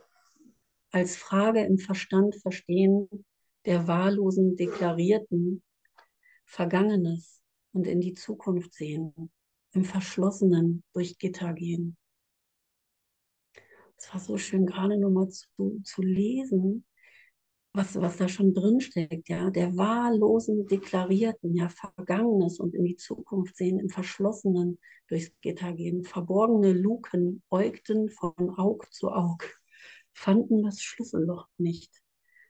[0.91, 3.09] Als Frage im Verstand verstehen
[3.67, 5.63] der wahllosen Deklarierten
[6.47, 9.31] Vergangenes und in die Zukunft sehen,
[9.73, 11.99] im Verschlossenen durch Gitter gehen.
[13.99, 16.87] Es war so schön, gerade nur mal zu, zu lesen,
[17.77, 22.97] was, was da schon drin steckt, ja, der wahllosen Deklarierten, ja, Vergangenes und in die
[22.97, 29.45] Zukunft sehen, im Verschlossenen durchs Gitter gehen, verborgene Luken äugten von Aug zu Aug,
[30.15, 31.93] fanden das Schlüsselloch nicht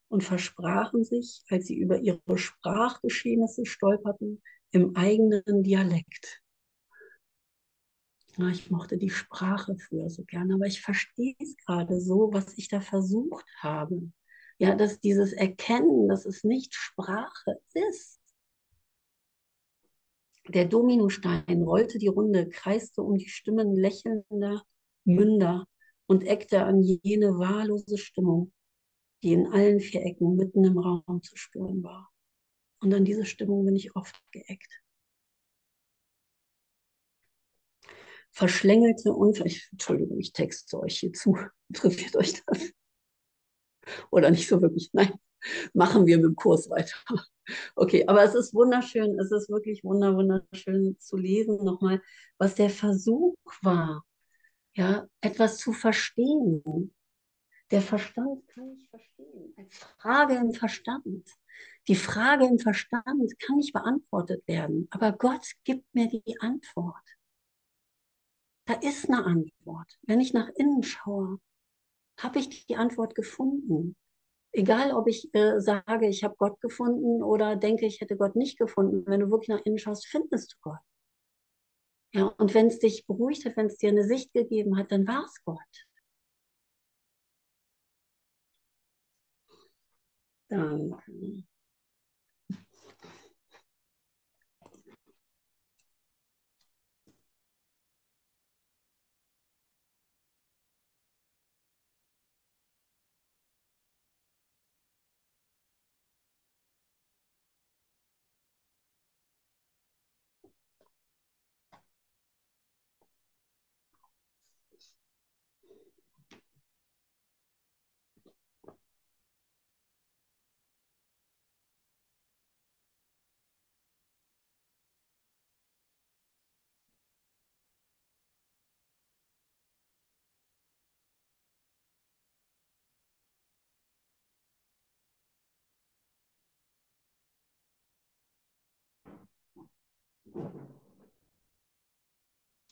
[0.08, 6.42] und versprachen sich, als sie über ihre Sprachgeschehnisse stolperten, im eigenen Dialekt.
[8.36, 12.56] Ja, ich mochte die Sprache früher so gerne, aber ich verstehe es gerade so, was
[12.58, 14.12] ich da versucht habe.
[14.58, 18.20] Ja, dass dieses Erkennen, dass es nicht Sprache ist.
[20.48, 24.64] Der Dominostein rollte die Runde, kreiste um die Stimmen lächelnder
[25.04, 25.66] Münder
[26.06, 28.52] und eckte an jene wahllose Stimmung,
[29.22, 32.10] die in allen vier Ecken mitten im Raum zu spüren war.
[32.80, 34.82] Und an diese Stimmung bin ich oft geeckt.
[38.30, 39.40] Verschlängelte und
[39.72, 41.36] Entschuldigung, ich texte euch hier zu.
[41.68, 42.72] Interessiert euch das?
[44.10, 44.90] Oder nicht so wirklich?
[44.92, 45.12] Nein,
[45.74, 46.96] machen wir mit dem Kurs weiter.
[47.76, 52.02] Okay, aber es ist wunderschön, es ist wirklich wunderschön zu lesen nochmal,
[52.38, 54.04] was der Versuch war,
[54.74, 56.92] ja, etwas zu verstehen,
[57.70, 59.54] der Verstand kann nicht verstehen.
[59.56, 61.28] Als Frage im Verstand.
[61.88, 63.04] Die Frage im Verstand
[63.38, 66.96] kann nicht beantwortet werden, aber Gott gibt mir die Antwort.
[68.66, 69.98] Da ist eine Antwort.
[70.02, 71.38] Wenn ich nach innen schaue,
[72.18, 73.96] habe ich die Antwort gefunden.
[74.52, 78.58] Egal, ob ich äh, sage, ich habe Gott gefunden oder denke, ich hätte Gott nicht
[78.58, 79.04] gefunden.
[79.06, 80.78] Wenn du wirklich nach innen schaust, findest du Gott.
[82.14, 85.06] Ja, und wenn es dich beruhigt hat, wenn es dir eine Sicht gegeben hat, dann
[85.06, 85.58] war es Gott.
[90.48, 91.46] Danke.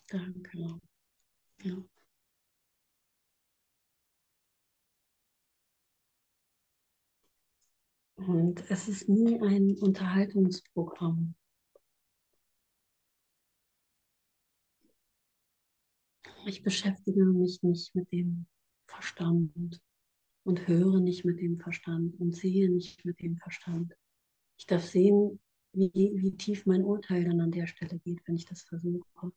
[0.09, 0.81] Danke.
[1.63, 1.85] Ja.
[8.17, 11.35] Und es ist nie ein Unterhaltungsprogramm.
[16.47, 18.47] Ich beschäftige mich nicht mit dem
[18.87, 19.83] Verstand
[20.45, 23.95] und höre nicht mit dem Verstand und sehe nicht mit dem Verstand.
[24.59, 25.41] Ich darf sehen,
[25.73, 29.33] wie, wie tief mein Urteil dann an der Stelle geht, wenn ich das versuche.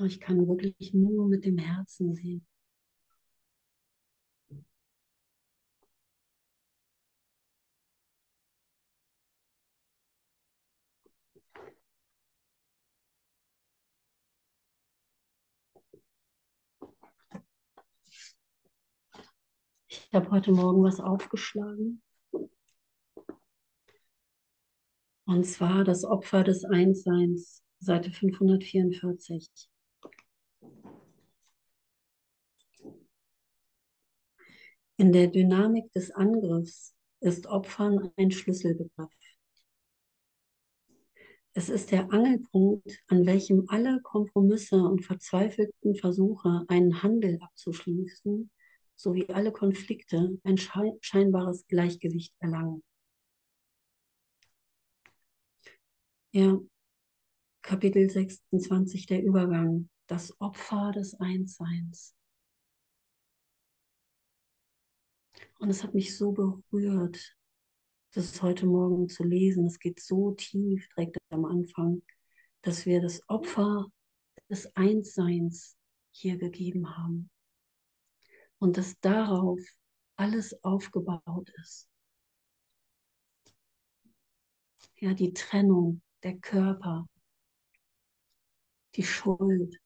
[0.00, 2.46] oh, ich kann wirklich nur mit dem Herzen sehen.
[19.90, 22.02] Ich habe heute Morgen was aufgeschlagen.
[25.26, 29.68] Und zwar das Opfer des Einsseins, Seite 544.
[35.00, 39.12] In der Dynamik des Angriffs ist Opfern ein Schlüsselbegriff.
[41.52, 48.50] Es ist der Angelpunkt, an welchem alle Kompromisse und verzweifelten Versuche, einen Handel abzuschließen,
[48.96, 52.82] sowie alle Konflikte ein scheinbares Gleichgewicht erlangen.
[56.32, 56.58] Ja,
[57.62, 62.17] Kapitel 26, der Übergang, das Opfer des Einsseins.
[65.58, 67.36] Und es hat mich so berührt,
[68.12, 69.66] das heute Morgen zu lesen.
[69.66, 72.02] Es geht so tief direkt am Anfang,
[72.62, 73.86] dass wir das Opfer
[74.48, 75.76] des Einsseins
[76.12, 77.30] hier gegeben haben.
[78.58, 79.60] Und dass darauf
[80.16, 81.88] alles aufgebaut ist.
[84.96, 87.06] Ja, die Trennung, der Körper,
[88.94, 89.76] die Schuld.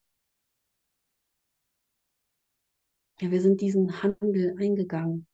[3.20, 5.26] Ja, wir sind diesen Handel eingegangen.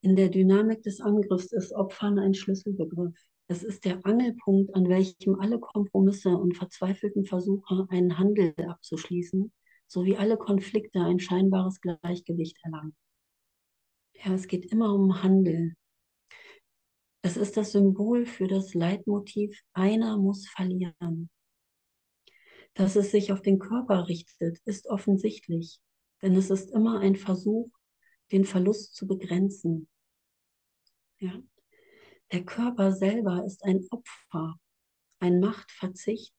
[0.00, 3.16] In der Dynamik des Angriffs ist Opfern ein Schlüsselbegriff.
[3.48, 9.52] Es ist der Angelpunkt, an welchem alle Kompromisse und verzweifelten Versuche, einen Handel abzuschließen,
[9.88, 12.94] sowie alle Konflikte ein scheinbares Gleichgewicht erlangen.
[14.12, 15.74] Ja, es geht immer um Handel.
[17.22, 21.28] Es ist das Symbol für das Leitmotiv, einer muss verlieren.
[22.74, 25.80] Dass es sich auf den Körper richtet, ist offensichtlich,
[26.22, 27.68] denn es ist immer ein Versuch,
[28.32, 29.88] den Verlust zu begrenzen.
[31.18, 31.42] Ja?
[32.32, 34.58] Der Körper selber ist ein Opfer,
[35.20, 36.34] ein Machtverzicht,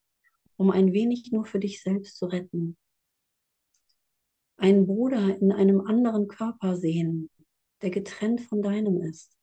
[0.56, 2.78] um ein wenig nur für dich selbst zu retten.
[4.58, 7.30] Ein Bruder in einem anderen Körper sehen,
[7.82, 9.36] der getrennt von deinem ist,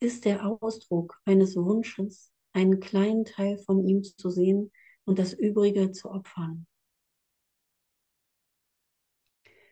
[0.00, 4.72] ist der Ausdruck eines Wunsches, einen kleinen Teil von ihm zu sehen
[5.04, 6.66] und das Übrige zu opfern.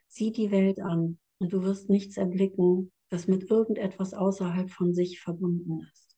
[0.09, 5.21] Sieh die Welt an und du wirst nichts erblicken, das mit irgendetwas außerhalb von sich
[5.21, 6.17] verbunden ist.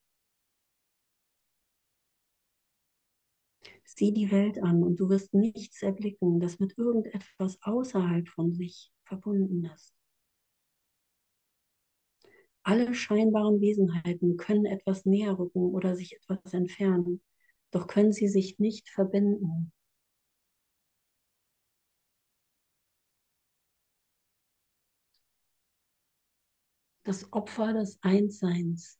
[3.85, 8.93] Sieh die Welt an und du wirst nichts erblicken, das mit irgendetwas außerhalb von sich
[9.05, 9.95] verbunden ist.
[12.63, 17.23] Alle scheinbaren Wesenheiten können etwas näher rücken oder sich etwas entfernen,
[17.71, 19.73] doch können sie sich nicht verbinden.
[27.05, 28.99] Das Opfer des Einsseins.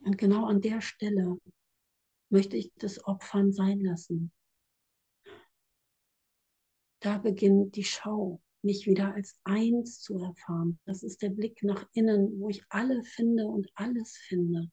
[0.00, 1.38] Und genau an der Stelle
[2.28, 4.32] möchte ich das Opfern sein lassen.
[7.00, 10.78] Da beginnt die Schau, mich wieder als eins zu erfahren.
[10.84, 14.70] Das ist der Blick nach innen, wo ich alle finde und alles finde.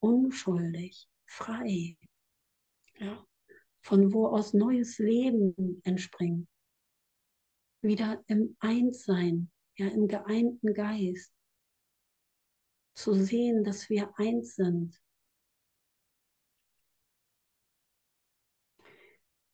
[0.00, 1.96] Unschuldig, frei.
[2.98, 3.24] Ja.
[3.82, 6.48] Von wo aus neues Leben entspringt
[7.80, 11.32] wieder im Einssein, ja, im geeinten Geist,
[12.94, 15.00] zu sehen, dass wir eins sind.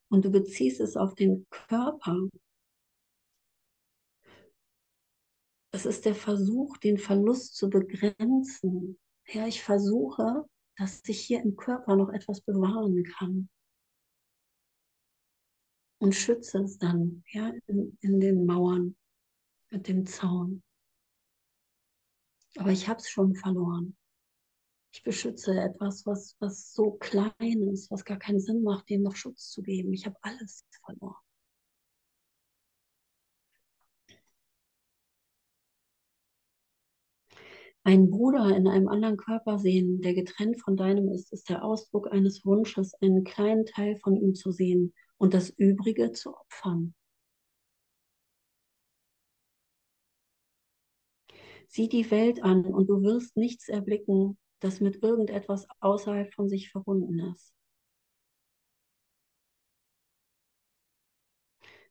[0.09, 2.29] Und du beziehst es auf den Körper.
[5.73, 8.99] Es ist der Versuch, den Verlust zu begrenzen.
[9.27, 13.51] Ja, ich versuche, dass ich hier im Körper noch etwas bewahren kann
[16.05, 18.95] und schütze es dann ja, in, in den Mauern
[19.71, 20.62] mit dem Zaun.
[22.59, 23.97] Aber ich habe es schon verloren.
[24.93, 29.17] Ich beschütze etwas, was, was so klein ist, was gar keinen Sinn macht, dem noch
[29.17, 29.95] Schutz zu geben.
[29.95, 31.16] Ich habe alles verloren.
[37.83, 42.12] Einen Bruder in einem anderen Körper sehen, der getrennt von deinem ist, ist der Ausdruck
[42.12, 46.95] eines Wunsches, einen kleinen Teil von ihm zu sehen, und das Übrige zu opfern.
[51.69, 56.71] Sieh die Welt an und du wirst nichts erblicken, das mit irgendetwas außerhalb von sich
[56.71, 57.53] verbunden ist.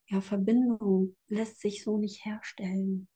[0.07, 3.07] Ja, Verbindung lässt sich so nicht herstellen.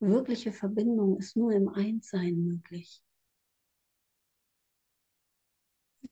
[0.00, 3.02] Wirkliche Verbindung ist nur im Einssein möglich.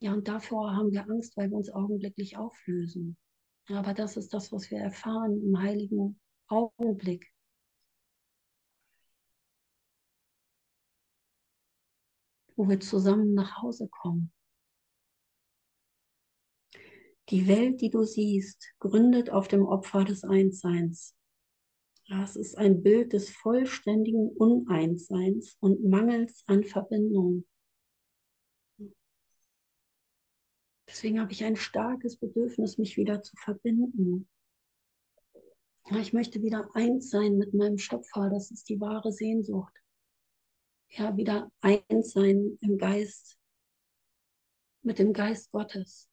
[0.01, 3.17] Ja, und davor haben wir Angst, weil wir uns augenblicklich auflösen.
[3.69, 7.33] Aber das ist das, was wir erfahren im heiligen Augenblick.
[12.57, 14.33] Wo wir zusammen nach Hause kommen.
[17.31, 21.17] Die Welt, die du siehst, gründet auf dem Opfer des Einsseins.
[22.09, 27.45] Das ist ein Bild des vollständigen Uneinsseins und Mangels an Verbindung.
[30.89, 34.29] Deswegen habe ich ein starkes Bedürfnis, mich wieder zu verbinden.
[35.91, 38.29] Ich möchte wieder eins sein mit meinem Schöpfer.
[38.31, 39.73] Das ist die wahre Sehnsucht.
[40.91, 43.39] Ja, wieder eins sein im Geist,
[44.83, 46.09] mit dem Geist Gottes.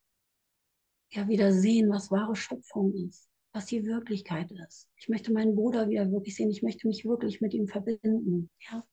[1.12, 4.90] Ja, wieder sehen, was wahre Schöpfung ist, was die Wirklichkeit ist.
[4.96, 6.50] Ich möchte meinen Bruder wieder wirklich sehen.
[6.50, 8.50] Ich möchte mich wirklich mit ihm verbinden.
[8.60, 8.84] Ja,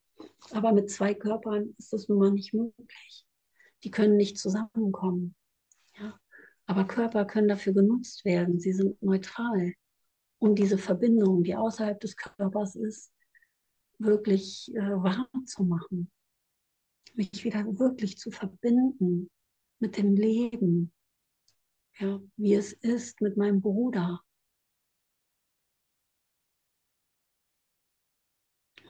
[0.51, 3.26] aber mit zwei Körpern ist das nun mal nicht möglich.
[3.85, 5.35] Die können nicht zusammenkommen.
[6.71, 8.61] Aber Körper können dafür genutzt werden.
[8.61, 9.75] Sie sind neutral,
[10.39, 13.12] um diese Verbindung, die außerhalb des Körpers ist,
[13.99, 16.12] wirklich äh, wahrzumachen.
[17.14, 19.29] Mich wieder wirklich zu verbinden
[19.81, 20.93] mit dem Leben,
[21.99, 24.23] ja, wie es ist mit meinem Bruder.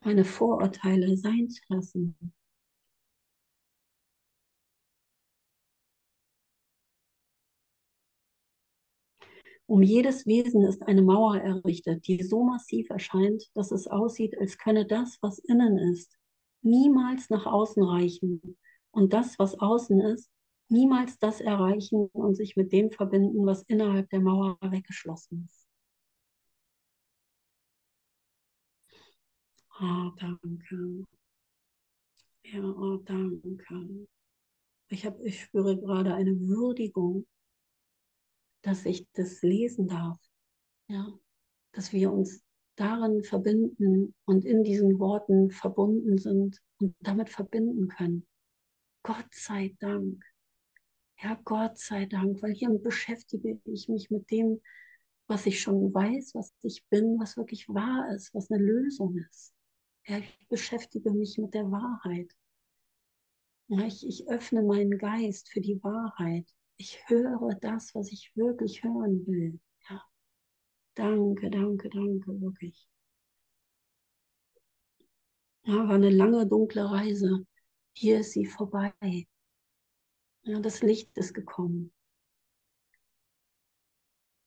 [0.02, 2.34] Meine Vorurteile sein zu lassen.
[9.70, 14.58] Um jedes Wesen ist eine Mauer errichtet, die so massiv erscheint, dass es aussieht, als
[14.58, 16.18] könne das, was innen ist,
[16.60, 18.56] niemals nach außen reichen
[18.90, 20.28] und das, was außen ist,
[20.70, 25.68] niemals das erreichen und sich mit dem verbinden, was innerhalb der Mauer weggeschlossen ist.
[29.80, 31.06] Oh, danke.
[32.42, 34.08] Ja, oh, danke.
[34.88, 37.24] Ich, hab, ich spüre gerade eine Würdigung
[38.62, 40.18] dass ich das lesen darf.
[40.88, 41.06] Ja,
[41.72, 42.42] dass wir uns
[42.76, 48.26] darin verbinden und in diesen Worten verbunden sind und damit verbinden können.
[49.02, 50.24] Gott sei Dank.
[51.22, 54.60] Ja, Gott sei Dank, weil hier beschäftige ich mich mit dem,
[55.26, 59.54] was ich schon weiß, was ich bin, was wirklich wahr ist, was eine Lösung ist.
[60.06, 62.34] Ja, ich beschäftige mich mit der Wahrheit.
[63.68, 66.50] Ja, ich, ich öffne meinen Geist für die Wahrheit
[66.80, 69.60] ich höre das, was ich wirklich hören will.
[69.90, 70.02] Ja.
[70.94, 72.88] Danke, danke, danke, wirklich.
[75.64, 77.46] Ja, war eine lange, dunkle Reise.
[77.94, 78.92] Hier ist sie vorbei.
[80.42, 81.92] Ja, das Licht ist gekommen.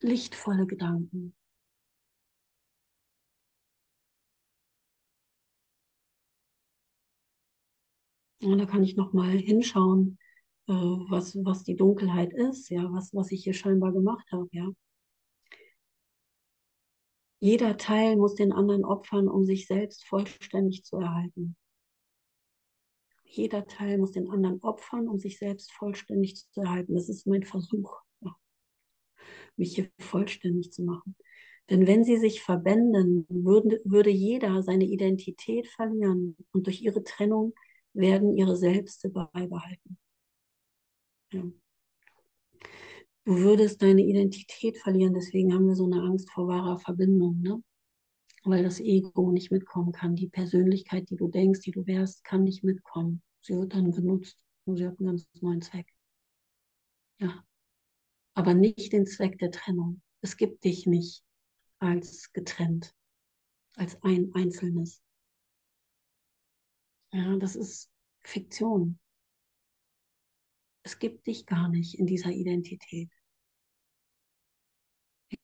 [0.01, 1.33] Lichtvolle Gedanken.
[8.41, 10.19] Und da kann ich noch mal hinschauen,
[10.67, 14.69] äh, was, was die Dunkelheit ist, ja, was, was ich hier scheinbar gemacht habe, ja.
[17.39, 21.57] Jeder Teil muss den anderen opfern, um sich selbst vollständig zu erhalten.
[23.25, 26.93] Jeder Teil muss den anderen opfern, um sich selbst vollständig zu erhalten.
[26.93, 28.33] Das ist mein Versuch, ja,
[29.57, 31.17] mich hier vollständig zu machen.
[31.69, 37.53] Denn wenn sie sich verbänden, würde, würde jeder seine Identität verlieren und durch ihre Trennung
[37.93, 39.97] werden ihre Selbste beibehalten.
[41.33, 41.43] Ja.
[43.25, 47.63] Du würdest deine Identität verlieren, deswegen haben wir so eine Angst vor wahrer Verbindung, ne?
[48.43, 50.15] Weil das Ego nicht mitkommen kann.
[50.15, 53.23] Die Persönlichkeit, die du denkst, die du wärst, kann nicht mitkommen.
[53.41, 55.87] Sie wird dann genutzt und sie hat einen ganz neuen Zweck.
[57.19, 57.43] Ja.
[58.35, 60.01] Aber nicht den Zweck der Trennung.
[60.21, 61.23] Es gibt dich nicht
[61.79, 62.93] als getrennt,
[63.75, 65.01] als ein Einzelnes.
[67.13, 67.89] Ja, das ist
[68.23, 68.99] Fiktion
[70.83, 73.09] es gibt dich gar nicht in dieser Identität.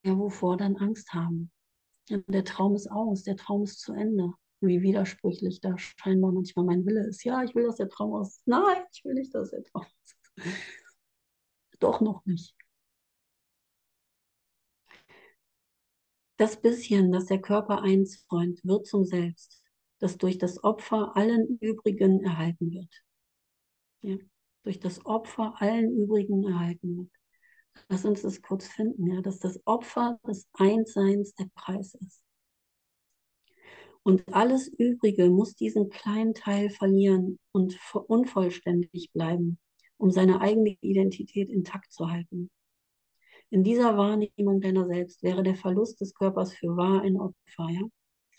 [0.04, 1.52] Ja, wovor dann Angst haben?
[2.10, 4.34] Der Traum ist aus, der Traum ist zu Ende.
[4.62, 7.24] Wie widersprüchlich da scheinbar manchmal mein Wille ist.
[7.24, 8.42] Ja, ich will, dass der Traum aus.
[8.46, 10.16] Nein, ich will nicht, dass der Traum aus.
[11.80, 12.56] Doch noch nicht.
[16.36, 19.64] Das bisschen, das der Körper einzäumt, wird zum Selbst,
[20.00, 23.04] das durch das Opfer allen übrigen erhalten wird.
[24.02, 24.18] Ja
[24.64, 27.12] durch das Opfer allen übrigen erhalten wird.
[27.88, 32.24] Lass uns das kurz finden, ja, dass das Opfer des Einsseins der Preis ist.
[34.04, 39.60] Und alles Übrige muss diesen kleinen Teil verlieren und unvollständig bleiben,
[39.98, 42.50] um seine eigene Identität intakt zu halten.
[43.52, 47.70] In dieser Wahrnehmung deiner selbst wäre der Verlust des Körpers für wahr ein Opfer.
[47.70, 47.82] Ja?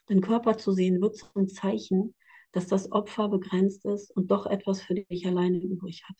[0.08, 2.14] Den Körper zu sehen wird zum Zeichen,
[2.53, 6.16] dass das Opfer begrenzt ist und doch etwas für dich alleine übrig hat.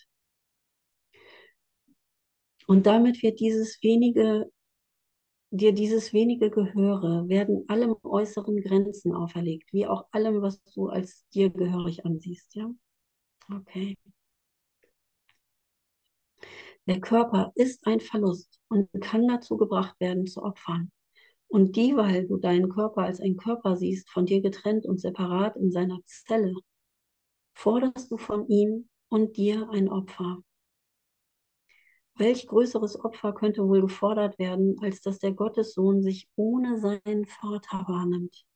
[2.67, 4.51] Und damit wird dieses wenige,
[5.51, 11.27] dir dieses wenige Gehöre, werden allem äußeren Grenzen auferlegt, wie auch allem, was du als
[11.31, 12.71] dir gehörig ansiehst, ja?
[13.53, 13.97] Okay.
[16.87, 20.91] Der Körper ist ein Verlust und kann dazu gebracht werden, zu opfern.
[21.51, 25.73] Und dieweil du deinen Körper als ein Körper siehst, von dir getrennt und separat in
[25.73, 26.55] seiner Zelle,
[27.55, 30.45] forderst du von ihm und dir ein Opfer.
[32.15, 37.85] Welch größeres Opfer könnte wohl gefordert werden, als dass der Gottessohn sich ohne seinen Vater
[37.89, 38.47] wahrnimmt?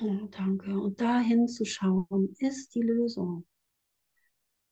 [0.00, 0.76] Ja, danke.
[0.80, 3.46] Und dahin zu schauen, ist die Lösung.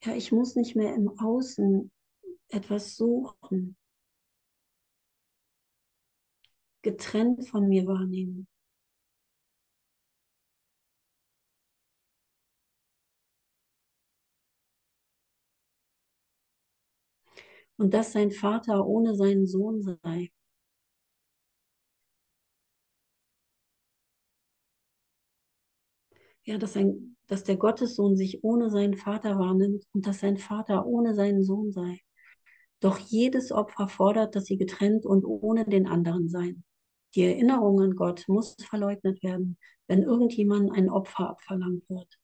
[0.02, 1.92] Ja, ich muss nicht mehr im Außen
[2.48, 3.76] etwas suchen,
[6.82, 8.46] getrennt von mir wahrnehmen.
[17.76, 20.30] Und dass sein Vater ohne seinen Sohn sei.
[26.44, 30.86] Ja, dass, ein, dass der Gottessohn sich ohne seinen Vater wahrnimmt und dass sein Vater
[30.86, 32.00] ohne seinen Sohn sei.
[32.80, 36.64] Doch jedes Opfer fordert, dass sie getrennt und ohne den anderen seien.
[37.14, 42.18] Die Erinnerung an Gott muss verleugnet werden, wenn irgendjemand ein Opfer abverlangt wird.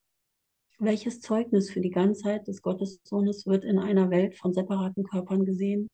[0.79, 5.89] Welches Zeugnis für die Ganzheit des Gottessohnes wird in einer Welt von separaten Körpern gesehen?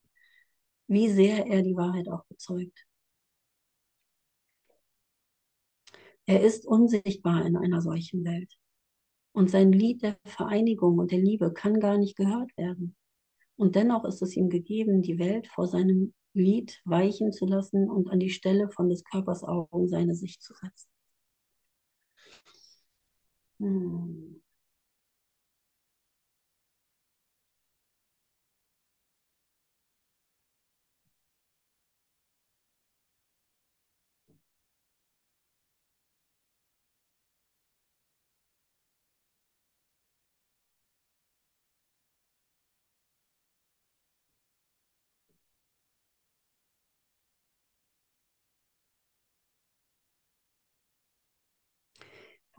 [0.86, 2.86] Wie sehr er die Wahrheit auch bezeugt.
[6.26, 8.52] Er ist unsichtbar in einer solchen Welt.
[9.32, 12.94] Und sein Lied der Vereinigung und der Liebe kann gar nicht gehört werden.
[13.56, 18.10] Und dennoch ist es ihm gegeben, die Welt vor seinem Lied weichen zu lassen und
[18.10, 20.88] an die Stelle von des Körpers Augen seine Sicht zu setzen.
[23.60, 24.43] Hm.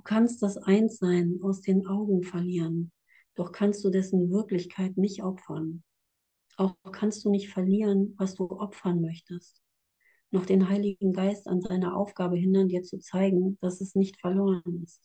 [0.06, 2.92] Kannst das Einssein aus den Augen verlieren,
[3.36, 5.84] doch kannst du dessen Wirklichkeit nicht opfern.
[6.58, 9.62] Auch kannst du nicht verlieren, was du opfern möchtest,
[10.32, 14.84] noch den Heiligen Geist an seiner Aufgabe hindern, dir zu zeigen, dass es nicht verloren
[14.84, 15.02] ist.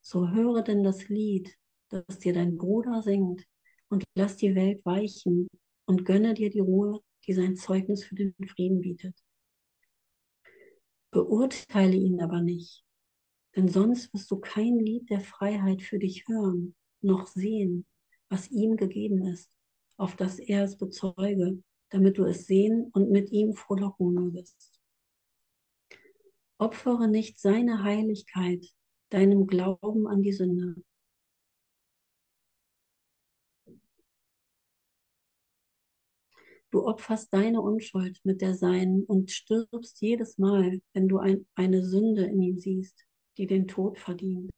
[0.00, 1.54] So höre denn das Lied,
[1.90, 3.44] das dir dein Bruder singt,
[3.88, 5.48] und lass die Welt weichen
[5.84, 9.14] und gönne dir die Ruhe, die sein Zeugnis für den Frieden bietet.
[11.12, 12.85] Beurteile ihn aber nicht,
[13.56, 17.86] denn sonst wirst du kein Lied der Freiheit für dich hören, noch sehen,
[18.28, 19.50] was ihm gegeben ist,
[19.96, 24.78] auf das er es bezeuge, damit du es sehen und mit ihm frohlocken mögest.
[26.58, 28.66] Opfere nicht seine Heiligkeit
[29.08, 30.82] deinem Glauben an die Sünde.
[36.70, 41.82] Du opferst deine Unschuld mit der Seinen und stirbst jedes Mal, wenn du ein, eine
[41.82, 43.05] Sünde in ihm siehst
[43.38, 44.50] die den Tod verdient.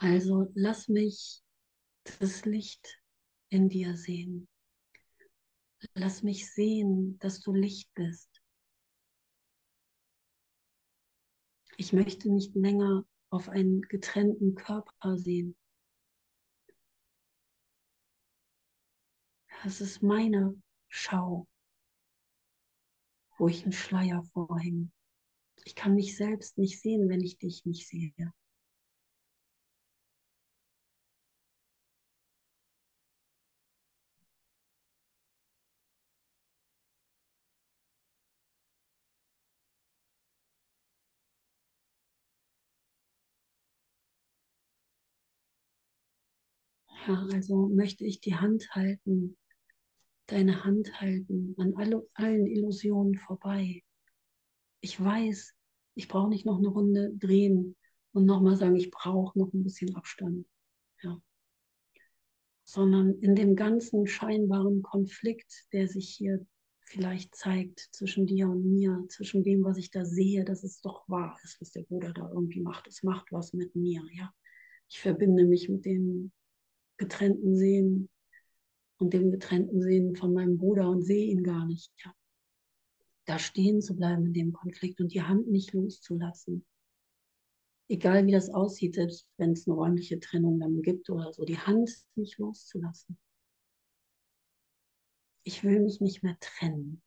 [0.00, 1.42] Also lass mich
[2.18, 2.98] das Licht
[3.50, 4.48] in dir sehen.
[5.92, 8.40] Lass mich sehen, dass du Licht bist.
[11.76, 15.54] Ich möchte nicht länger auf einen getrennten Körper sehen.
[19.62, 21.46] Das ist meine Schau,
[23.36, 24.90] wo ich einen Schleier vorhänge.
[25.64, 28.32] Ich kann mich selbst nicht sehen, wenn ich dich nicht sehe.
[47.10, 49.36] Ja, also möchte ich die Hand halten,
[50.26, 53.82] deine Hand halten, an alle, allen Illusionen vorbei.
[54.80, 55.56] Ich weiß,
[55.96, 57.74] ich brauche nicht noch eine Runde drehen
[58.12, 60.46] und nochmal sagen, ich brauche noch ein bisschen Abstand.
[61.02, 61.20] Ja.
[62.62, 66.46] Sondern in dem ganzen scheinbaren Konflikt, der sich hier
[66.84, 71.08] vielleicht zeigt zwischen dir und mir, zwischen dem, was ich da sehe, dass es doch
[71.08, 72.86] wahr ist, was der Bruder da irgendwie macht.
[72.86, 74.32] Es macht was mit mir, ja.
[74.88, 76.30] Ich verbinde mich mit dem
[77.00, 78.10] getrennten Sehen
[78.98, 81.90] und dem getrennten Sehen von meinem Bruder und sehe ihn gar nicht.
[82.04, 82.14] Ja.
[83.24, 86.66] Da stehen zu bleiben in dem Konflikt und die Hand nicht loszulassen.
[87.88, 91.58] Egal wie das aussieht, selbst wenn es eine räumliche Trennung dann gibt oder so, die
[91.58, 93.18] Hand nicht loszulassen.
[95.42, 97.02] Ich will mich nicht mehr trennen.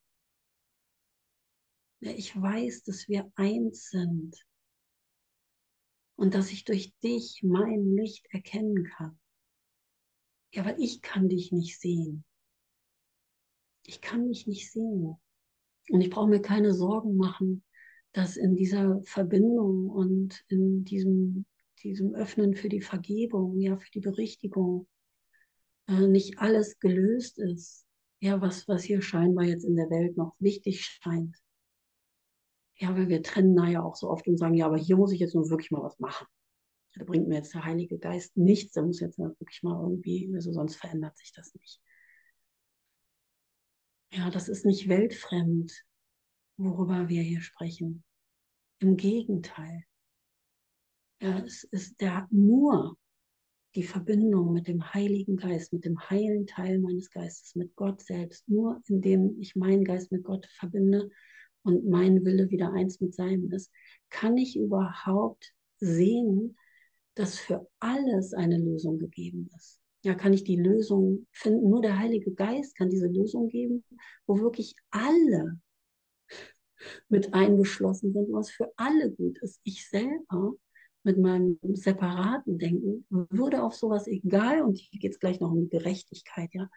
[1.99, 4.43] Ich weiß, dass wir eins sind
[6.15, 9.19] und dass ich durch dich mein Licht erkennen kann.
[10.53, 12.23] Ja, weil ich kann dich nicht sehen.
[13.85, 15.17] Ich kann mich nicht sehen.
[15.89, 17.63] Und ich brauche mir keine Sorgen machen,
[18.13, 21.45] dass in dieser Verbindung und in diesem,
[21.81, 24.87] diesem Öffnen für die Vergebung, ja, für die Berichtigung,
[25.87, 27.87] äh, nicht alles gelöst ist.
[28.19, 31.35] Ja, was, was hier scheinbar jetzt in der Welt noch wichtig scheint.
[32.75, 35.11] Ja, weil wir trennen da ja auch so oft und sagen, ja, aber hier muss
[35.11, 36.27] ich jetzt nur wirklich mal was machen.
[36.95, 40.51] Da bringt mir jetzt der Heilige Geist nichts, der muss jetzt wirklich mal irgendwie, also
[40.51, 41.81] sonst verändert sich das nicht.
[44.11, 45.73] Ja, das ist nicht weltfremd,
[46.57, 48.03] worüber wir hier sprechen.
[48.79, 49.85] Im Gegenteil.
[51.19, 52.95] Ja, es ist der, nur
[53.75, 58.47] die Verbindung mit dem Heiligen Geist, mit dem heilen Teil meines Geistes, mit Gott selbst,
[58.47, 61.09] nur indem ich meinen Geist mit Gott verbinde
[61.63, 63.71] und mein Wille wieder eins mit seinem ist,
[64.09, 66.55] kann ich überhaupt sehen,
[67.15, 69.79] dass für alles eine Lösung gegeben ist.
[70.03, 71.69] Ja, kann ich die Lösung finden?
[71.69, 73.83] Nur der Heilige Geist kann diese Lösung geben,
[74.27, 75.59] wo wirklich alle
[77.07, 79.61] mit eingeschlossen sind, was für alle gut ist.
[79.63, 80.53] Ich selber
[81.03, 85.69] mit meinem separaten Denken würde auf sowas egal, und hier geht es gleich noch um
[85.69, 86.69] Gerechtigkeit, ja,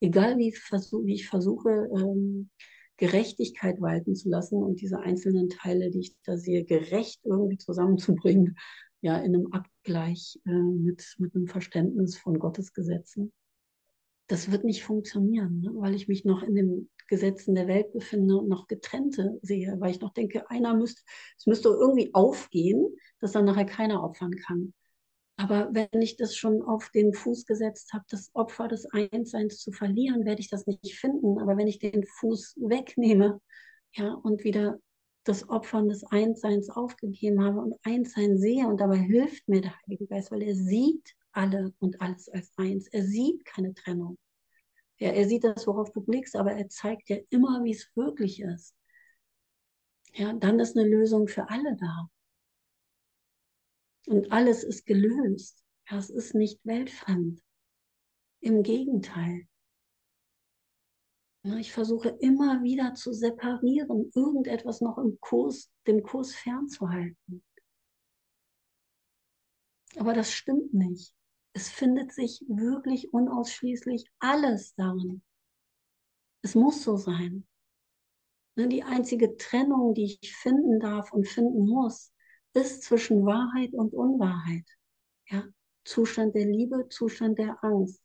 [0.00, 2.50] egal wie, versuch, wie ich versuche, ähm,
[2.96, 8.56] Gerechtigkeit walten zu lassen und diese einzelnen Teile, die ich da sehe, gerecht irgendwie zusammenzubringen,
[9.04, 13.34] ja, in einem Abgleich äh, mit, mit einem Verständnis von Gottes Gesetzen.
[14.28, 15.72] Das wird nicht funktionieren, ne?
[15.74, 19.90] weil ich mich noch in den Gesetzen der Welt befinde und noch getrennte sehe, weil
[19.90, 21.02] ich noch denke, einer müsste,
[21.36, 24.72] es müsste irgendwie aufgehen, dass dann nachher keiner opfern kann.
[25.36, 29.70] Aber wenn ich das schon auf den Fuß gesetzt habe, das Opfer des Einsseins zu
[29.70, 31.38] verlieren, werde ich das nicht finden.
[31.40, 33.38] Aber wenn ich den Fuß wegnehme,
[33.92, 34.78] ja, und wieder
[35.24, 40.06] das Opfern des Einsseins aufgegeben habe und Einssein sehe und dabei hilft mir der Heilige
[40.06, 42.88] Geist, weil er sieht alle und alles als eins.
[42.88, 44.18] Er sieht keine Trennung.
[44.98, 48.40] Ja, er sieht das, worauf du blickst, aber er zeigt dir immer, wie es wirklich
[48.40, 48.76] ist.
[50.12, 52.08] Ja, dann ist eine Lösung für alle da.
[54.06, 55.64] Und alles ist gelöst.
[55.90, 57.42] Ja, es ist nicht weltfremd.
[58.40, 59.48] Im Gegenteil.
[61.44, 67.44] Ich versuche immer wieder zu separieren, irgendetwas noch im Kurs, dem Kurs fernzuhalten.
[69.96, 71.14] Aber das stimmt nicht.
[71.52, 75.22] Es findet sich wirklich unausschließlich alles darin.
[76.40, 77.46] Es muss so sein.
[78.56, 82.12] Ne, die einzige Trennung, die ich finden darf und finden muss,
[82.54, 84.66] ist zwischen Wahrheit und Unwahrheit.
[85.28, 85.44] Ja?
[85.84, 88.02] Zustand der Liebe, Zustand der Angst.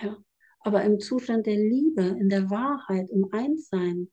[0.00, 0.22] Ja?
[0.64, 4.10] Aber im Zustand der Liebe, in der Wahrheit, im Einssein,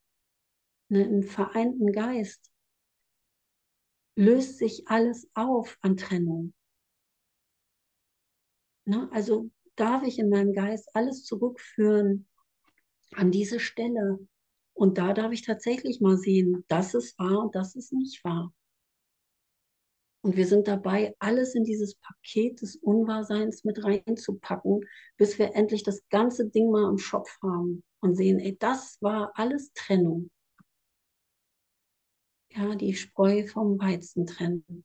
[0.90, 2.52] ne, im vereinten Geist,
[4.16, 6.54] löst sich alles auf an Trennung.
[8.86, 9.08] Ne?
[9.12, 12.28] Also darf ich in meinem Geist alles zurückführen
[13.14, 14.20] an diese Stelle.
[14.74, 18.54] Und da darf ich tatsächlich mal sehen, das ist wahr und das ist nicht wahr.
[20.22, 24.82] Und wir sind dabei, alles in dieses Paket des Unwahrseins mit reinzupacken,
[25.18, 29.32] bis wir endlich das ganze Ding mal im Schopf haben und sehen, ey, das war
[29.36, 30.30] alles Trennung.
[32.52, 34.84] Ja, die Spreu vom Weizen trennen.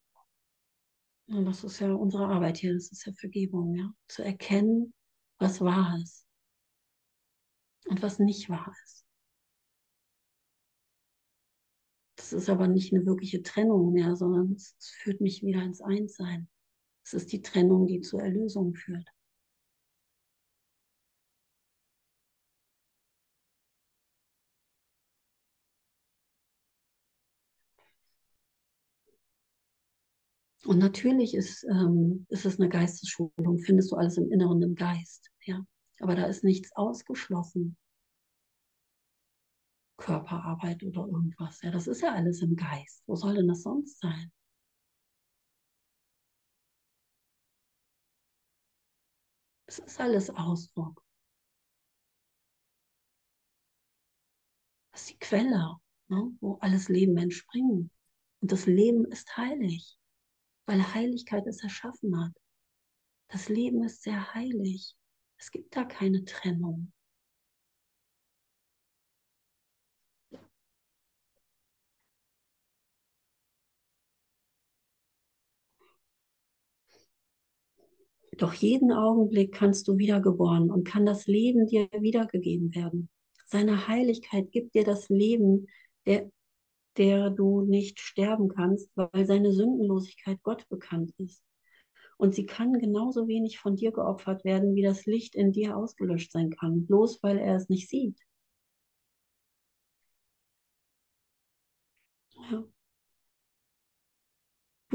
[1.27, 3.93] Und das ist ja unsere Arbeit hier, das ist ja Vergebung, ja.
[4.09, 4.93] Zu erkennen,
[5.39, 6.27] was wahr ist
[7.89, 9.04] und was nicht wahr ist.
[12.25, 16.49] Das ist aber nicht eine wirkliche Trennung mehr, sondern es, führt mich wieder ins Einssein.
[17.05, 19.07] Es ist die Trennung, die zur Erlösung führt.
[30.65, 35.31] Und natürlich ist, ähm, ist es eine Geistesschulung, findest du alles im Inneren im Geist.
[35.45, 35.63] Ja?
[36.01, 37.77] Aber da ist nichts ausgeschlossen.
[39.97, 41.63] Körperarbeit oder irgendwas.
[41.63, 43.03] Ja, das ist ja alles im Geist.
[43.07, 44.33] Wo soll denn das sonst sein?
[49.67, 51.03] Es ist alles Ausdruck.
[54.93, 55.77] Das ist die Quelle,
[56.09, 57.91] ne, wo alles Leben entspringt.
[58.41, 59.99] Und das Leben ist heilig,
[60.67, 62.33] weil Heiligkeit es erschaffen hat.
[63.29, 64.95] Das Leben ist sehr heilig.
[65.39, 66.94] Es gibt da keine Trennung.
[78.39, 83.09] Doch jeden Augenblick kannst du wiedergeboren und kann das Leben dir wiedergegeben werden.
[83.47, 85.67] Seine Heiligkeit gibt dir das Leben,
[86.07, 86.31] der,
[86.97, 91.43] der du nicht sterben kannst, weil seine Sündenlosigkeit Gott bekannt ist.
[92.17, 96.33] Und sie kann genauso wenig von dir geopfert werden, wie das Licht in dir ausgelöscht
[96.33, 98.19] sein kann, bloß weil er es nicht sieht.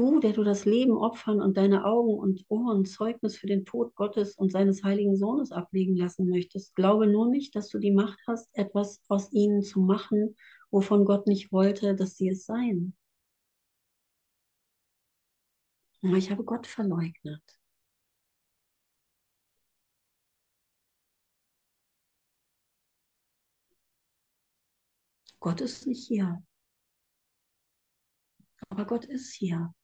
[0.00, 3.94] Du, der du das Leben opfern und deine Augen und Ohren Zeugnis für den Tod
[3.96, 8.18] Gottes und seines heiligen Sohnes ablegen lassen möchtest, glaube nur nicht, dass du die Macht
[8.26, 10.36] hast, etwas aus ihnen zu machen,
[10.70, 12.96] wovon Gott nicht wollte, dass sie es seien.
[16.02, 17.42] Ich habe Gott verleugnet.
[25.40, 26.42] Gott ist nicht hier.
[28.70, 29.74] Aber Gott ist hier.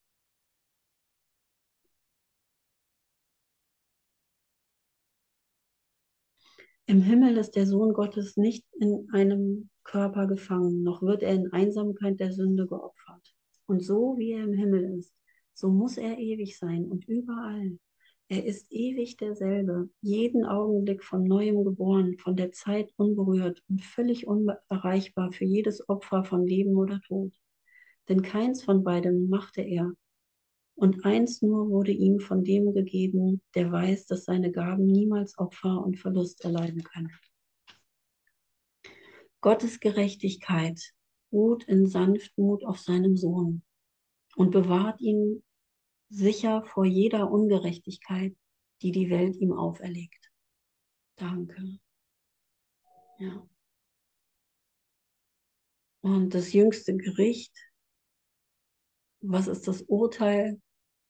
[6.88, 11.52] Im Himmel ist der Sohn Gottes nicht in einem Körper gefangen, noch wird er in
[11.52, 13.34] Einsamkeit der Sünde geopfert.
[13.66, 15.12] Und so wie er im Himmel ist,
[15.52, 17.76] so muss er ewig sein und überall.
[18.28, 24.28] Er ist ewig derselbe, jeden Augenblick von neuem geboren, von der Zeit unberührt und völlig
[24.28, 27.32] unerreichbar für jedes Opfer von Leben oder Tod.
[28.08, 29.92] Denn keins von beidem machte er,
[30.76, 35.82] und eins nur wurde ihm von dem gegeben, der weiß, dass seine Gaben niemals Opfer
[35.82, 37.10] und Verlust erleiden können.
[39.40, 40.92] Gottes Gerechtigkeit
[41.32, 43.62] ruht in Sanftmut auf seinem Sohn
[44.36, 45.42] und bewahrt ihn
[46.10, 48.36] sicher vor jeder Ungerechtigkeit,
[48.82, 50.30] die die Welt ihm auferlegt.
[51.16, 51.78] Danke.
[53.18, 53.48] Ja.
[56.02, 57.56] Und das jüngste Gericht,
[59.20, 60.60] was ist das Urteil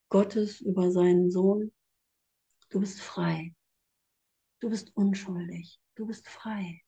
[0.08, 1.72] Gottes über seinen Sohn,
[2.70, 3.54] du bist frei.
[4.60, 5.80] Du bist unschuldig.
[5.96, 6.82] Du bist frei.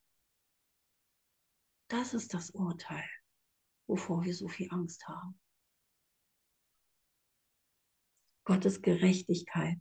[1.89, 3.09] Das ist das Urteil,
[3.87, 5.39] wovor wir so viel Angst haben.
[8.45, 9.79] Gottes Gerechtigkeit.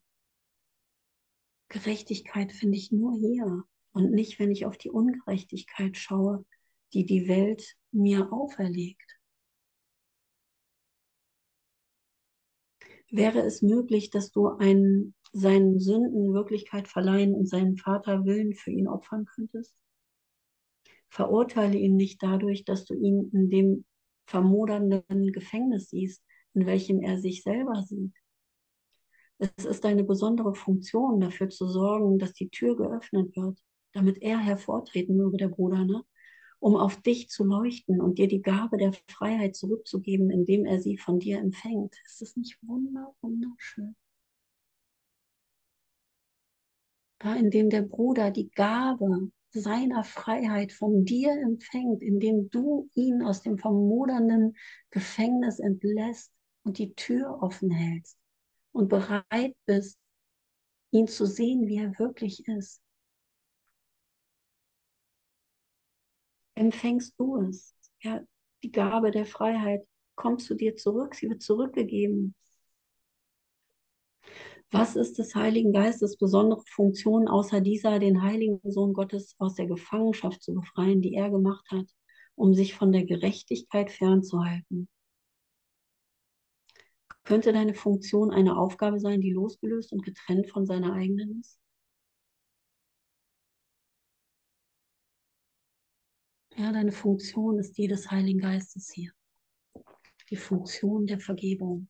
[1.70, 6.46] Gerechtigkeit finde ich nur hier und nicht, wenn ich auf die Ungerechtigkeit schaue,
[6.94, 9.17] die die Welt mir auferlegt.
[13.10, 18.72] Wäre es möglich, dass du einen, seinen Sünden Wirklichkeit verleihen und seinen Vater Willen für
[18.72, 19.74] ihn opfern könntest?
[21.10, 23.86] Verurteile ihn nicht dadurch, dass du ihn in dem
[24.26, 26.22] vermodernden Gefängnis siehst,
[26.54, 28.14] in welchem er sich selber sieht.
[29.38, 33.60] Es ist deine besondere Funktion, dafür zu sorgen, dass die Tür geöffnet wird,
[33.94, 36.04] damit er hervortreten möge, der Bruder, ne?
[36.60, 40.98] Um auf dich zu leuchten und dir die Gabe der Freiheit zurückzugeben, indem er sie
[40.98, 41.96] von dir empfängt.
[42.06, 43.96] Ist das nicht wunder, wunderschön?
[47.20, 53.42] Da, indem der Bruder die Gabe seiner Freiheit von dir empfängt, indem du ihn aus
[53.42, 54.56] dem vermodernden
[54.92, 56.32] Gefängnis entlässt
[56.64, 58.18] und die Tür offen hältst
[58.72, 59.98] und bereit bist,
[60.92, 62.82] ihn zu sehen, wie er wirklich ist.
[66.58, 67.76] Empfängst du es.
[68.02, 68.22] Ja,
[68.64, 72.36] die Gabe der Freiheit kommt zu dir zurück, sie wird zurückgegeben.
[74.70, 79.68] Was ist des Heiligen Geistes besondere Funktion außer dieser, den Heiligen Sohn Gottes aus der
[79.68, 81.88] Gefangenschaft zu befreien, die er gemacht hat,
[82.36, 84.90] um sich von der Gerechtigkeit fernzuhalten?
[87.24, 91.60] Könnte deine Funktion eine Aufgabe sein, die losgelöst und getrennt von seiner eigenen ist?
[96.60, 99.12] Ja, deine Funktion ist die des Heiligen Geistes hier.
[100.32, 101.88] Die Funktion der Vergebung.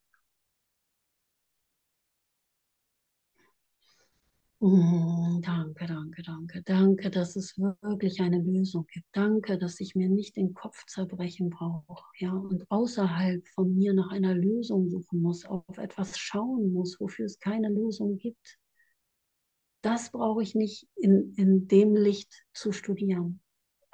[4.59, 6.63] Mm, danke, danke, danke.
[6.63, 9.07] Danke, dass es wirklich eine Lösung gibt.
[9.13, 12.03] Danke, dass ich mir nicht den Kopf zerbrechen brauche.
[12.17, 17.25] Ja, und außerhalb von mir nach einer Lösung suchen muss, auf etwas schauen muss, wofür
[17.25, 18.59] es keine Lösung gibt.
[19.81, 23.39] Das brauche ich nicht in, in dem Licht zu studieren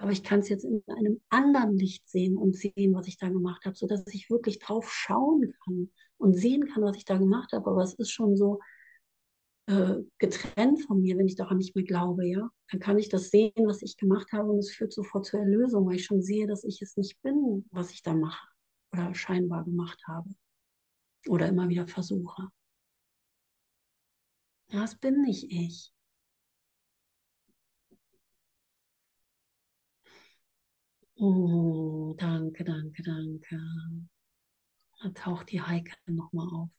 [0.03, 3.29] aber ich kann es jetzt in einem anderen Licht sehen und sehen, was ich da
[3.29, 7.53] gemacht habe, sodass ich wirklich drauf schauen kann und sehen kann, was ich da gemacht
[7.53, 7.69] habe.
[7.71, 8.59] Aber es ist schon so
[9.67, 12.49] äh, getrennt von mir, wenn ich daran nicht mehr glaube, ja.
[12.69, 15.85] Dann kann ich das sehen, was ich gemacht habe und es führt sofort zur Erlösung,
[15.85, 18.45] weil ich schon sehe, dass ich es nicht bin, was ich da mache
[18.91, 20.29] oder scheinbar gemacht habe
[21.29, 22.49] oder immer wieder versuche.
[24.67, 25.92] Ja, es bin nicht ich.
[31.25, 33.57] Oh, danke, danke, danke.
[35.01, 36.69] Da taucht die Heike nochmal auf.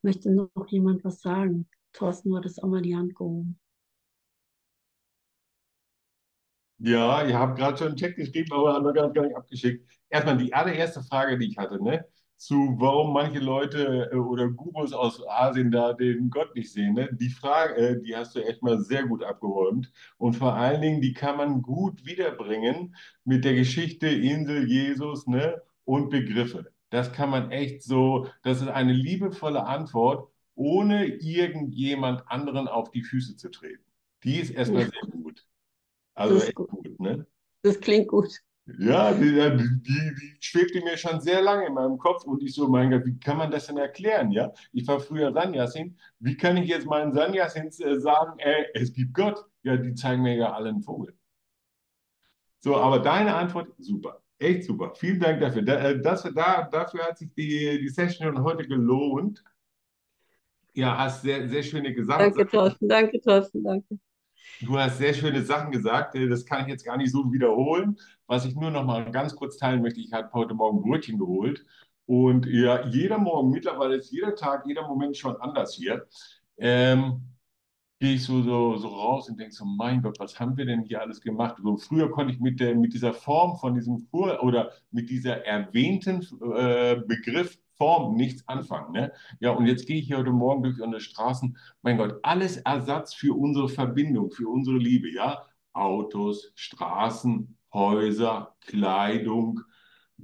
[0.00, 1.68] Möchte noch jemand was sagen?
[1.92, 3.60] Thorsten, du hattest auch mal die Hand gehoben.
[6.78, 9.86] Ja, ich habe gerade schon einen Check geschrieben, aber noch gar nicht abgeschickt.
[10.08, 12.06] Erstmal die allererste Frage, die ich hatte, ne?
[12.44, 17.08] Zu warum manche Leute äh, oder Gurus aus Asien da den Gott nicht sehen, ne?
[17.10, 19.90] Die Frage, äh, die hast du echt mal sehr gut abgeräumt.
[20.18, 25.62] Und vor allen Dingen, die kann man gut wiederbringen mit der Geschichte Insel Jesus, ne?
[25.84, 26.70] Und Begriffe.
[26.90, 33.04] Das kann man echt so, das ist eine liebevolle Antwort, ohne irgendjemand anderen auf die
[33.04, 33.86] Füße zu treten.
[34.22, 35.46] Die ist erstmal Ja, sehr gut.
[36.12, 36.68] Also echt gut.
[36.68, 37.26] gut, ne?
[37.62, 38.38] Das klingt gut.
[38.66, 42.66] Ja, die, die, die, schwebte mir schon sehr lange in meinem Kopf und ich so,
[42.66, 44.52] mein Gott, wie kann man das denn erklären, ja?
[44.72, 45.98] Ich war früher Sanyasin.
[46.18, 49.44] Wie kann ich jetzt meinen Sanyasins äh, sagen, ey, es gibt Gott?
[49.64, 51.14] Ja, die zeigen mir ja alle einen Vogel.
[52.60, 54.22] So, aber deine Antwort, super.
[54.38, 54.94] Echt super.
[54.94, 55.60] Vielen Dank dafür.
[55.60, 59.44] Da, äh, das, da, dafür hat sich die, die Session heute gelohnt.
[60.72, 62.20] Ja, hast sehr, sehr schöne Gesamt.
[62.22, 62.88] Danke, Thorsten.
[62.88, 63.62] Danke, Thorsten.
[63.62, 63.98] Danke.
[64.60, 67.98] Du hast sehr schöne Sachen gesagt, äh, das kann ich jetzt gar nicht so wiederholen.
[68.26, 71.64] Was ich nur noch mal ganz kurz teilen möchte, ich habe heute Morgen Brötchen geholt
[72.06, 76.06] und ja, jeder Morgen, mittlerweile ist jeder Tag, jeder Moment schon anders hier.
[76.56, 77.22] Ähm,
[78.04, 80.82] gehe ich so, so, so raus und denke so, mein Gott, was haben wir denn
[80.82, 81.56] hier alles gemacht?
[81.62, 85.46] So, früher konnte ich mit, der, mit dieser Form von diesem Kur oder mit dieser
[85.46, 86.20] erwähnten
[86.54, 88.92] äh, Begriff Form nichts anfangen.
[88.92, 89.12] Ne?
[89.40, 91.56] Ja, und jetzt gehe ich hier heute Morgen durch unsere Straßen.
[91.80, 95.10] Mein Gott, alles Ersatz für unsere Verbindung, für unsere Liebe.
[95.10, 95.42] Ja,
[95.72, 99.60] Autos, Straßen, Häuser, Kleidung,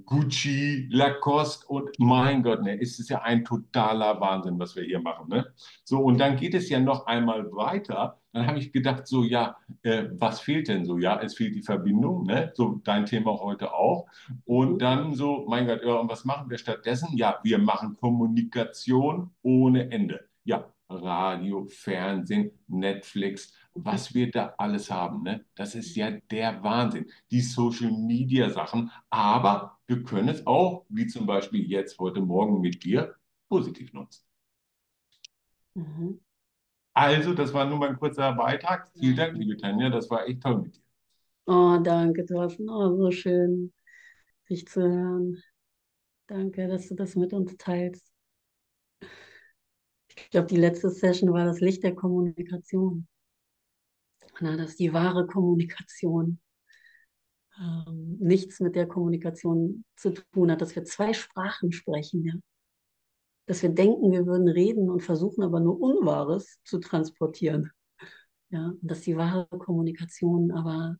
[0.04, 5.28] Gucci, Lacoste und mein Gott, ne, es ja ein totaler Wahnsinn, was wir hier machen.
[5.28, 5.52] Ne?
[5.84, 8.20] So, und dann geht es ja noch einmal weiter.
[8.32, 10.98] Dann habe ich gedacht, so, ja, äh, was fehlt denn so?
[10.98, 12.52] Ja, es fehlt die Verbindung, ne?
[12.54, 14.06] So dein Thema heute auch.
[14.44, 17.16] Und dann so, mein Gott, ja, und was machen wir stattdessen?
[17.16, 20.28] Ja, wir machen Kommunikation ohne Ende.
[20.44, 25.44] Ja, Radio, Fernsehen, Netflix, was wir da alles haben, ne?
[25.54, 27.06] Das ist ja der Wahnsinn.
[27.30, 32.60] Die Social Media Sachen, aber wir können es auch, wie zum Beispiel jetzt heute Morgen
[32.60, 33.16] mit dir,
[33.48, 34.24] positiv nutzen.
[35.74, 36.20] Mhm.
[36.94, 38.88] Also, das war nur mein kurzer Beitrag.
[38.96, 40.82] Vielen Dank, liebe Tanja, das war echt toll mit dir.
[41.46, 42.68] Oh, danke, Thorsten.
[42.70, 43.72] Oh, so schön,
[44.48, 45.42] dich zu hören.
[46.28, 48.12] Danke, dass du das mit uns teilst.
[50.16, 53.08] Ich glaube, die letzte Session war das Licht der Kommunikation.
[54.40, 56.38] Na, das ist die wahre Kommunikation.
[57.60, 62.32] Ähm, nichts mit der Kommunikation zu tun hat, dass wir zwei Sprachen sprechen, ja.
[63.46, 67.70] Dass wir denken, wir würden reden und versuchen aber nur Unwahres zu transportieren.
[68.50, 70.96] Ja, und dass die wahre Kommunikation aber,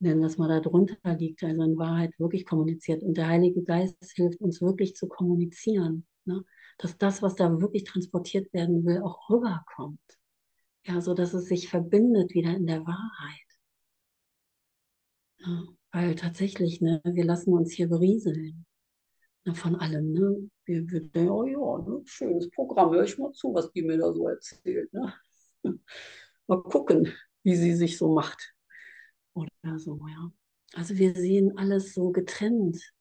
[0.00, 3.02] wir es mal, darunter liegt, also in Wahrheit wirklich kommuniziert.
[3.02, 6.06] Und der Heilige Geist hilft uns wirklich zu kommunizieren.
[6.24, 6.44] Ne?
[6.78, 10.00] Dass das, was da wirklich transportiert werden will, auch rüberkommt.
[10.84, 13.49] Ja, so dass es sich verbindet wieder in der Wahrheit.
[15.92, 18.66] Weil tatsächlich, ne, wir lassen uns hier berieseln
[19.44, 20.12] ne, von allem.
[20.12, 20.50] Ne?
[20.64, 23.98] Wir, wir denken, oh ja, ne, schönes Programm, höre ich mal zu, was die mir
[23.98, 24.92] da so erzählt.
[24.92, 25.12] Ne?
[26.46, 27.12] Mal gucken,
[27.42, 28.54] wie sie sich so macht.
[29.34, 30.32] Oder so, ja.
[30.74, 32.92] Also wir sehen alles so getrennt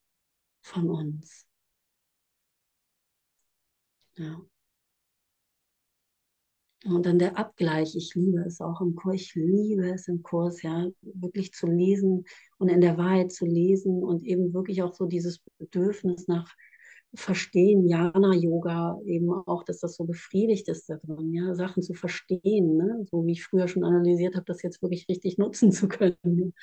[0.62, 1.46] von uns.
[4.18, 4.42] Ja.
[6.86, 10.62] Und dann der Abgleich, ich liebe es auch im Kurs, ich liebe es im Kurs,
[10.62, 12.24] ja, wirklich zu lesen
[12.58, 16.56] und in der Wahrheit zu lesen und eben wirklich auch so dieses Bedürfnis nach
[17.16, 22.78] Verstehen, Jnana-Yoga, eben auch, dass das so befriedigt ist da drin, ja, Sachen zu verstehen,
[22.78, 23.04] ne?
[23.10, 26.54] so wie ich früher schon analysiert habe, das jetzt wirklich richtig nutzen zu können.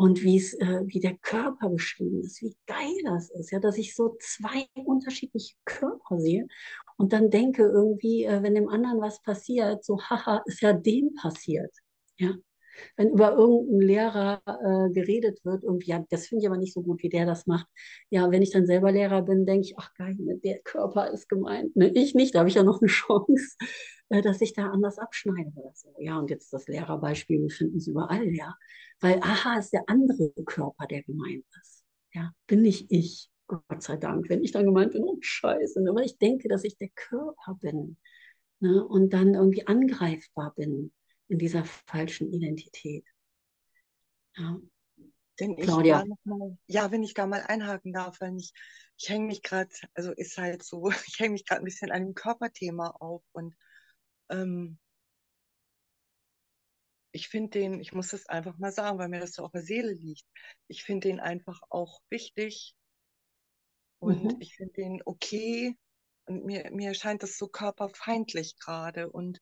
[0.00, 3.76] Und wie es, äh, wie der Körper beschrieben ist, wie geil das ist, ja, dass
[3.76, 6.48] ich so zwei unterschiedliche Körper sehe
[6.96, 11.12] und dann denke irgendwie, äh, wenn dem anderen was passiert, so, haha, ist ja dem
[11.20, 11.70] passiert,
[12.16, 12.32] ja.
[12.96, 16.82] Wenn über irgendeinen Lehrer äh, geredet wird, irgendwie, ja, das finde ich aber nicht so
[16.82, 17.66] gut, wie der das macht.
[18.10, 21.28] Ja, wenn ich dann selber Lehrer bin, denke ich, ach geil, ne, der Körper ist
[21.28, 21.74] gemeint.
[21.76, 21.88] Ne?
[21.94, 23.56] Ich nicht, da habe ich ja noch eine Chance,
[24.08, 25.94] äh, dass ich da anders abschneide oder so.
[25.98, 28.54] Ja, und jetzt das Lehrerbeispiel, wir finden es überall, ja.
[29.00, 31.84] Weil, aha, ist der andere Körper, der gemeint ist.
[32.12, 34.28] Ja, bin nicht ich, Gott sei Dank.
[34.28, 37.96] Wenn ich dann gemeint bin, oh Scheiße, aber ich denke, dass ich der Körper bin.
[38.60, 38.84] Ne?
[38.86, 40.92] Und dann irgendwie angreifbar bin
[41.30, 43.06] in dieser falschen Identität.
[44.36, 44.60] Ja.
[45.38, 46.04] Wenn ich Claudia.
[46.24, 48.52] mal, ja, wenn ich da mal einhaken darf, weil ich,
[48.98, 52.02] ich hänge mich gerade, also ist halt so, ich hänge mich gerade ein bisschen an
[52.02, 53.54] dem Körperthema auf und
[54.28, 54.78] ähm,
[57.12, 59.62] ich finde den, ich muss das einfach mal sagen, weil mir das so auf der
[59.62, 60.24] Seele liegt.
[60.68, 62.76] Ich finde den einfach auch wichtig
[63.98, 64.36] und Mhm.
[64.40, 65.76] ich finde den okay.
[66.30, 69.10] Und mir, mir scheint das so körperfeindlich gerade.
[69.10, 69.40] Und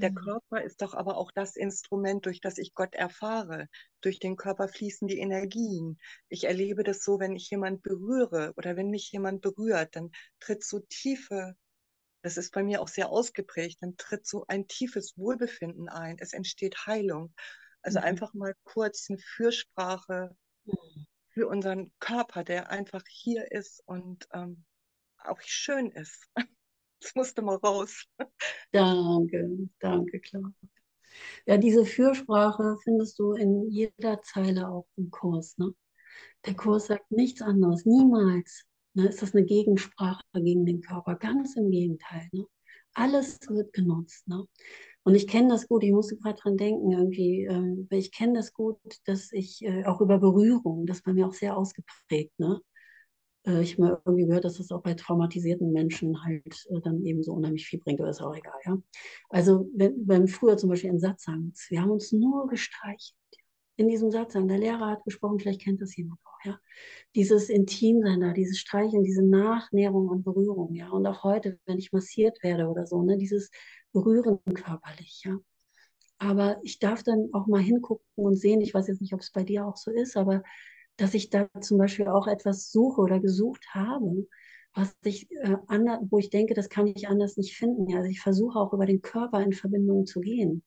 [0.00, 0.10] der Mhm.
[0.10, 3.68] Körper ist doch aber auch das Instrument, durch das ich Gott erfahre.
[4.00, 5.98] Durch den Körper fließen die Energien.
[6.30, 10.64] Ich erlebe das so, wenn ich jemand berühre oder wenn mich jemand berührt, dann tritt
[10.64, 11.56] so tiefe,
[12.22, 16.16] das ist bei mir auch sehr ausgeprägt, dann tritt so ein tiefes Wohlbefinden ein.
[16.20, 17.34] Es entsteht Heilung.
[17.82, 18.00] Also Mhm.
[18.00, 20.36] einfach mal kurz eine Fürsprache
[20.66, 21.04] Mhm.
[21.28, 24.64] für unseren Körper, der einfach hier ist und ähm,
[25.24, 26.28] auch schön ist.
[27.02, 28.04] Das musste mal raus.
[28.72, 30.52] Danke, danke, klar.
[31.46, 35.56] Ja, diese Fürsprache findest du in jeder Zeile auch im Kurs.
[35.56, 35.74] Ne?
[36.44, 38.66] Der Kurs sagt nichts anderes, niemals.
[38.92, 41.14] Ne, ist das eine Gegensprache gegen den Körper?
[41.14, 42.28] Ganz im Gegenteil.
[42.32, 42.44] Ne?
[42.92, 44.28] Alles wird genutzt.
[44.28, 44.44] Ne?
[45.02, 48.52] Und ich kenne das gut, ich musste gerade dran denken, irgendwie, weil ich kenne das
[48.52, 52.38] gut, dass ich äh, auch über Berührung, das bei mir auch sehr ausgeprägt.
[52.38, 52.60] Ne?
[53.46, 57.04] Äh, ich habe mal irgendwie gehört, dass das auch bei traumatisierten Menschen halt äh, dann
[57.04, 58.58] eben so unheimlich viel bringt, aber ist auch egal.
[58.64, 58.78] Ja?
[59.28, 63.14] Also, wenn, wenn früher zum Beispiel in Satzangs, wir haben uns nur gestreichelt.
[63.76, 66.58] In diesem Satzang, der Lehrer hat gesprochen, vielleicht kennt das jemand auch, ja.
[67.14, 70.90] Dieses Intimsein da, dieses Streicheln, diese Nachnährung und Berührung, ja.
[70.90, 73.50] Und auch heute, wenn ich massiert werde oder so, ne, dieses
[73.92, 75.38] Berühren körperlich, ja.
[76.18, 79.32] Aber ich darf dann auch mal hingucken und sehen, ich weiß jetzt nicht, ob es
[79.32, 80.42] bei dir auch so ist, aber
[81.00, 84.26] dass ich da zum Beispiel auch etwas suche oder gesucht habe,
[84.74, 87.94] was ich äh, ander, wo ich denke, das kann ich anders nicht finden.
[87.96, 90.62] Also ich versuche auch über den Körper in Verbindung zu gehen.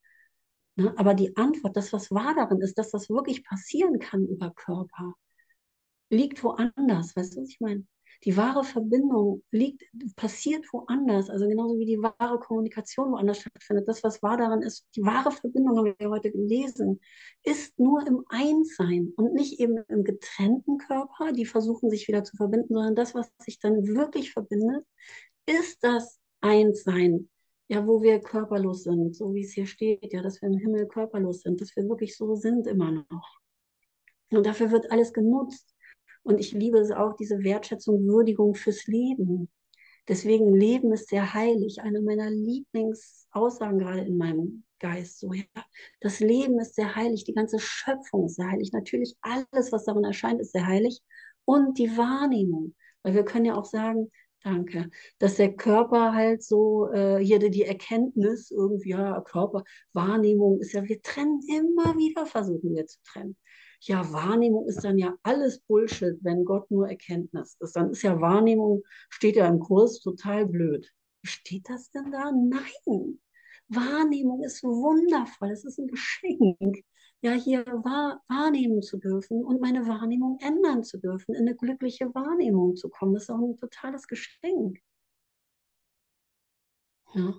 [0.75, 0.93] Ne?
[0.97, 5.13] Aber die Antwort, das, was wahr darin ist, dass das wirklich passieren kann über Körper,
[6.09, 7.15] liegt woanders.
[7.15, 7.85] Weißt du, was ich meine?
[8.23, 9.83] Die wahre Verbindung liegt,
[10.15, 11.29] passiert woanders.
[11.29, 13.87] Also genauso wie die wahre Kommunikation woanders stattfindet.
[13.87, 17.01] Das, was wahr daran ist, die wahre Verbindung, haben wir heute gelesen,
[17.43, 22.37] ist nur im Einssein und nicht eben im getrennten Körper, die versuchen sich wieder zu
[22.37, 24.85] verbinden, sondern das, was sich dann wirklich verbindet,
[25.45, 27.29] ist das Einssein.
[27.69, 30.85] Ja, wo wir körperlos sind, so wie es hier steht, ja, dass wir im Himmel
[30.85, 33.39] körperlos sind, dass wir wirklich so sind immer noch.
[34.31, 35.72] Und dafür wird alles genutzt.
[36.23, 39.49] Und ich liebe es auch, diese Wertschätzung, Würdigung fürs Leben.
[40.07, 41.81] Deswegen Leben ist sehr heilig.
[41.81, 45.19] Eine meiner Lieblingsaussagen gerade in meinem Geist.
[45.19, 45.43] So, ja.
[46.01, 47.23] Das Leben ist sehr heilig.
[47.25, 48.71] Die ganze Schöpfung ist sehr heilig.
[48.73, 51.01] Natürlich alles, was darin erscheint, ist sehr heilig.
[51.45, 52.75] Und die Wahrnehmung.
[53.03, 54.09] Weil wir können ja auch sagen,
[54.43, 59.63] danke, dass der Körper halt so, äh, hier die Erkenntnis irgendwie, ja, Körper,
[59.93, 63.37] Wahrnehmung ist ja, wir trennen immer wieder, versuchen wir zu trennen
[63.87, 67.75] ja, Wahrnehmung ist dann ja alles Bullshit, wenn Gott nur Erkenntnis ist.
[67.75, 70.89] Dann ist ja Wahrnehmung, steht ja im Kurs, total blöd.
[71.23, 72.31] Steht das denn da?
[72.31, 73.19] Nein.
[73.69, 76.83] Wahrnehmung ist wundervoll, es ist ein Geschenk,
[77.21, 82.13] ja, hier wahr, wahrnehmen zu dürfen und meine Wahrnehmung ändern zu dürfen, in eine glückliche
[82.13, 83.13] Wahrnehmung zu kommen.
[83.13, 84.79] Das ist auch ein totales Geschenk.
[87.13, 87.33] Ja.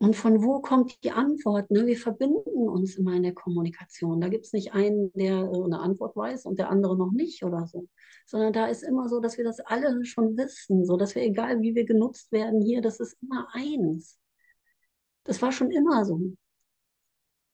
[0.00, 1.72] Und von wo kommt die Antwort?
[1.72, 1.86] Ne?
[1.86, 4.20] Wir verbinden uns immer in der Kommunikation.
[4.20, 7.66] Da gibt es nicht einen, der eine Antwort weiß und der andere noch nicht oder
[7.66, 7.88] so.
[8.24, 11.60] Sondern da ist immer so, dass wir das alle schon wissen, so dass wir, egal
[11.62, 14.20] wie wir genutzt werden hier, das ist immer eins.
[15.24, 16.20] Das war schon immer so.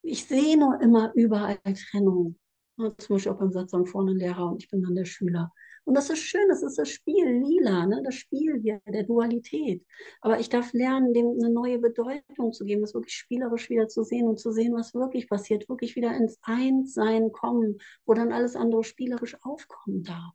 [0.02, 2.38] Ich sehe nur immer überall Trennung.
[2.76, 5.50] Zum Beispiel auch beim Satzang vorne ein Lehrer und ich bin dann der Schüler.
[5.84, 8.02] Und das ist schön, das ist das Spiel, lila, ne?
[8.02, 9.84] das Spiel hier der Dualität.
[10.22, 14.02] Aber ich darf lernen, dem eine neue Bedeutung zu geben, das wirklich spielerisch wieder zu
[14.02, 18.56] sehen und zu sehen, was wirklich passiert, wirklich wieder ins Einssein kommen, wo dann alles
[18.56, 20.32] andere spielerisch aufkommen darf.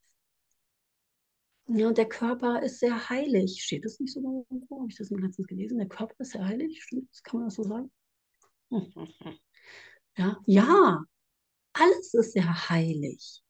[1.71, 3.63] Ja, und der Körper ist sehr heilig.
[3.63, 4.79] Steht das nicht so irgendwo?
[4.79, 5.77] Habe ich das letztens gelesen?
[5.77, 6.81] Der Körper ist sehr heilig?
[6.83, 7.23] Stimmt das?
[7.23, 7.91] Kann man das so sagen?
[10.17, 11.05] Ja, ja,
[11.71, 13.41] alles ist sehr heilig.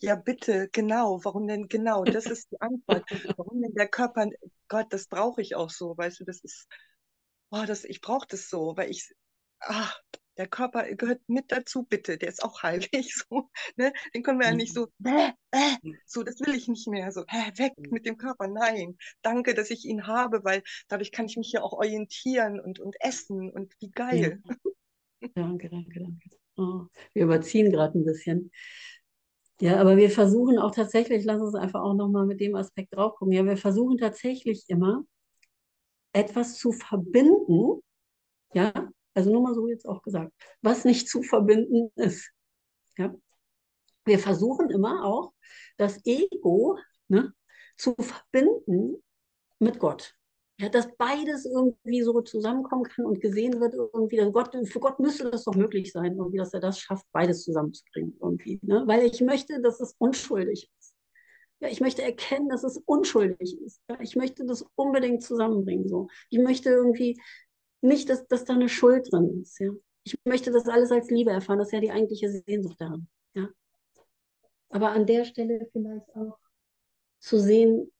[0.00, 1.24] Ja, bitte, genau.
[1.24, 2.04] Warum denn genau?
[2.04, 3.04] Das ist die Antwort.
[3.38, 4.28] Warum denn der Körper?
[4.68, 6.68] Gott, das brauche ich auch so, weißt du, das ist,
[7.50, 9.14] oh, das, ich brauche das so, weil ich,
[9.60, 9.90] ah,
[10.36, 12.18] der Körper gehört mit dazu, bitte.
[12.18, 13.94] Der ist auch heilig, so, ne?
[14.14, 17.24] Den können wir ja nicht so, bäh, bäh, so, das will ich nicht mehr, so,
[17.26, 18.48] hä, weg mit dem Körper.
[18.48, 22.78] Nein, danke, dass ich ihn habe, weil dadurch kann ich mich ja auch orientieren und,
[22.78, 24.42] und essen und wie geil.
[24.44, 24.56] Ja.
[25.34, 26.43] Danke, danke, danke.
[26.56, 28.50] Oh, wir überziehen gerade ein bisschen.
[29.60, 33.16] Ja, aber wir versuchen auch tatsächlich, lass uns einfach auch nochmal mit dem Aspekt drauf
[33.16, 33.32] gucken.
[33.32, 35.04] Ja, wir versuchen tatsächlich immer,
[36.12, 37.80] etwas zu verbinden,
[38.52, 38.72] ja,
[39.14, 40.32] also nur mal so jetzt auch gesagt,
[40.62, 42.30] was nicht zu verbinden ist.
[42.96, 43.14] Ja.
[44.04, 45.32] Wir versuchen immer auch,
[45.76, 46.78] das Ego
[47.08, 47.32] ne,
[47.76, 49.02] zu verbinden
[49.58, 50.14] mit Gott.
[50.60, 54.18] Ja, dass beides irgendwie so zusammenkommen kann und gesehen wird irgendwie.
[54.30, 58.16] Gott, für Gott müsste das doch möglich sein, irgendwie, dass er das schafft, beides zusammenzubringen
[58.22, 58.60] irgendwie.
[58.62, 58.84] Ne?
[58.86, 60.94] Weil ich möchte, dass es unschuldig ist.
[61.60, 63.80] Ja, ich möchte erkennen, dass es unschuldig ist.
[63.88, 65.88] Ja, ich möchte das unbedingt zusammenbringen.
[65.88, 66.08] So.
[66.30, 67.20] Ich möchte irgendwie
[67.80, 69.58] nicht, dass, dass da eine Schuld drin ist.
[69.58, 69.70] Ja.
[70.04, 71.58] Ich möchte das alles als Liebe erfahren.
[71.58, 73.08] Das ist ja die eigentliche Sehnsucht daran.
[73.34, 73.48] Ja.
[74.68, 76.38] Aber an der Stelle vielleicht auch
[77.18, 77.90] zu sehen,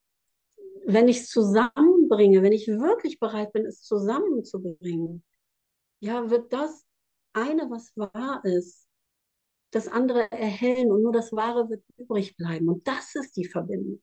[0.86, 1.30] wenn ich es
[2.14, 5.22] zusammenbringe, wenn ich wirklich bereit bin, es zusammenzubringen,
[6.00, 6.84] ja, wird das
[7.32, 8.86] eine, was wahr ist,
[9.70, 12.68] das andere erhellen und nur das Wahre wird übrig bleiben.
[12.68, 14.00] Und das ist die Verbindung.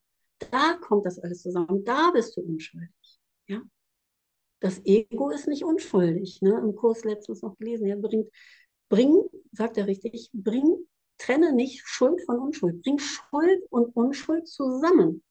[0.52, 1.86] Da kommt das alles zusammen.
[1.86, 3.20] Da bist du unschuldig.
[3.48, 3.62] Ja?
[4.60, 6.42] Das Ego ist nicht unschuldig.
[6.42, 6.60] Ne?
[6.62, 7.88] Im Kurs letztens noch gelesen.
[7.88, 8.30] Ja, bringt,
[8.90, 10.88] bring, sagt er richtig, bring,
[11.18, 12.82] trenne nicht Schuld von Unschuld.
[12.82, 15.24] Bring Schuld und Unschuld zusammen.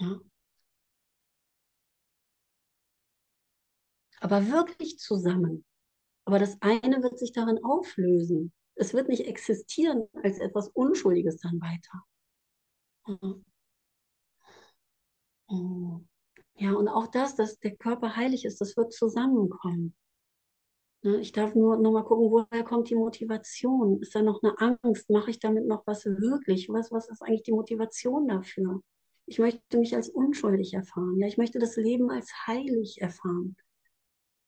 [0.00, 0.20] Ja.
[4.20, 5.64] Aber wirklich zusammen.
[6.24, 8.52] Aber das eine wird sich darin auflösen.
[8.74, 12.04] Es wird nicht existieren als etwas Unschuldiges dann weiter.
[16.56, 19.94] Ja, und auch das, dass der Körper heilig ist, das wird zusammenkommen.
[21.02, 24.00] Ne, ich darf nur noch mal gucken, woher kommt die Motivation?
[24.02, 25.08] Ist da noch eine Angst?
[25.08, 26.68] Mache ich damit noch was wirklich?
[26.68, 28.82] Was, was ist eigentlich die Motivation dafür?
[29.30, 31.16] Ich möchte mich als unschuldig erfahren.
[31.20, 33.56] Ja, ich möchte das Leben als heilig erfahren.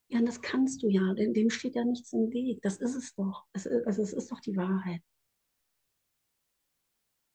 [0.09, 1.15] Ja, und das kannst du ja.
[1.15, 2.61] Dem steht ja nichts im Weg.
[2.63, 3.47] Das ist es doch.
[3.53, 5.01] Es ist, also es ist doch die Wahrheit.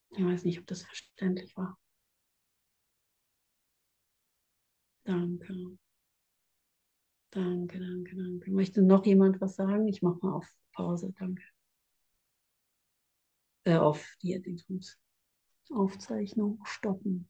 [0.10, 1.80] Ich weiß nicht, ob das verständlich war.
[5.06, 5.78] Danke.
[7.30, 8.52] Danke, danke, danke.
[8.52, 9.88] Möchte noch jemand was sagen?
[9.88, 11.14] Ich mache mal auf Pause.
[11.18, 11.44] Danke.
[13.64, 14.34] Äh, auf die
[15.70, 17.30] Aufzeichnung stoppen.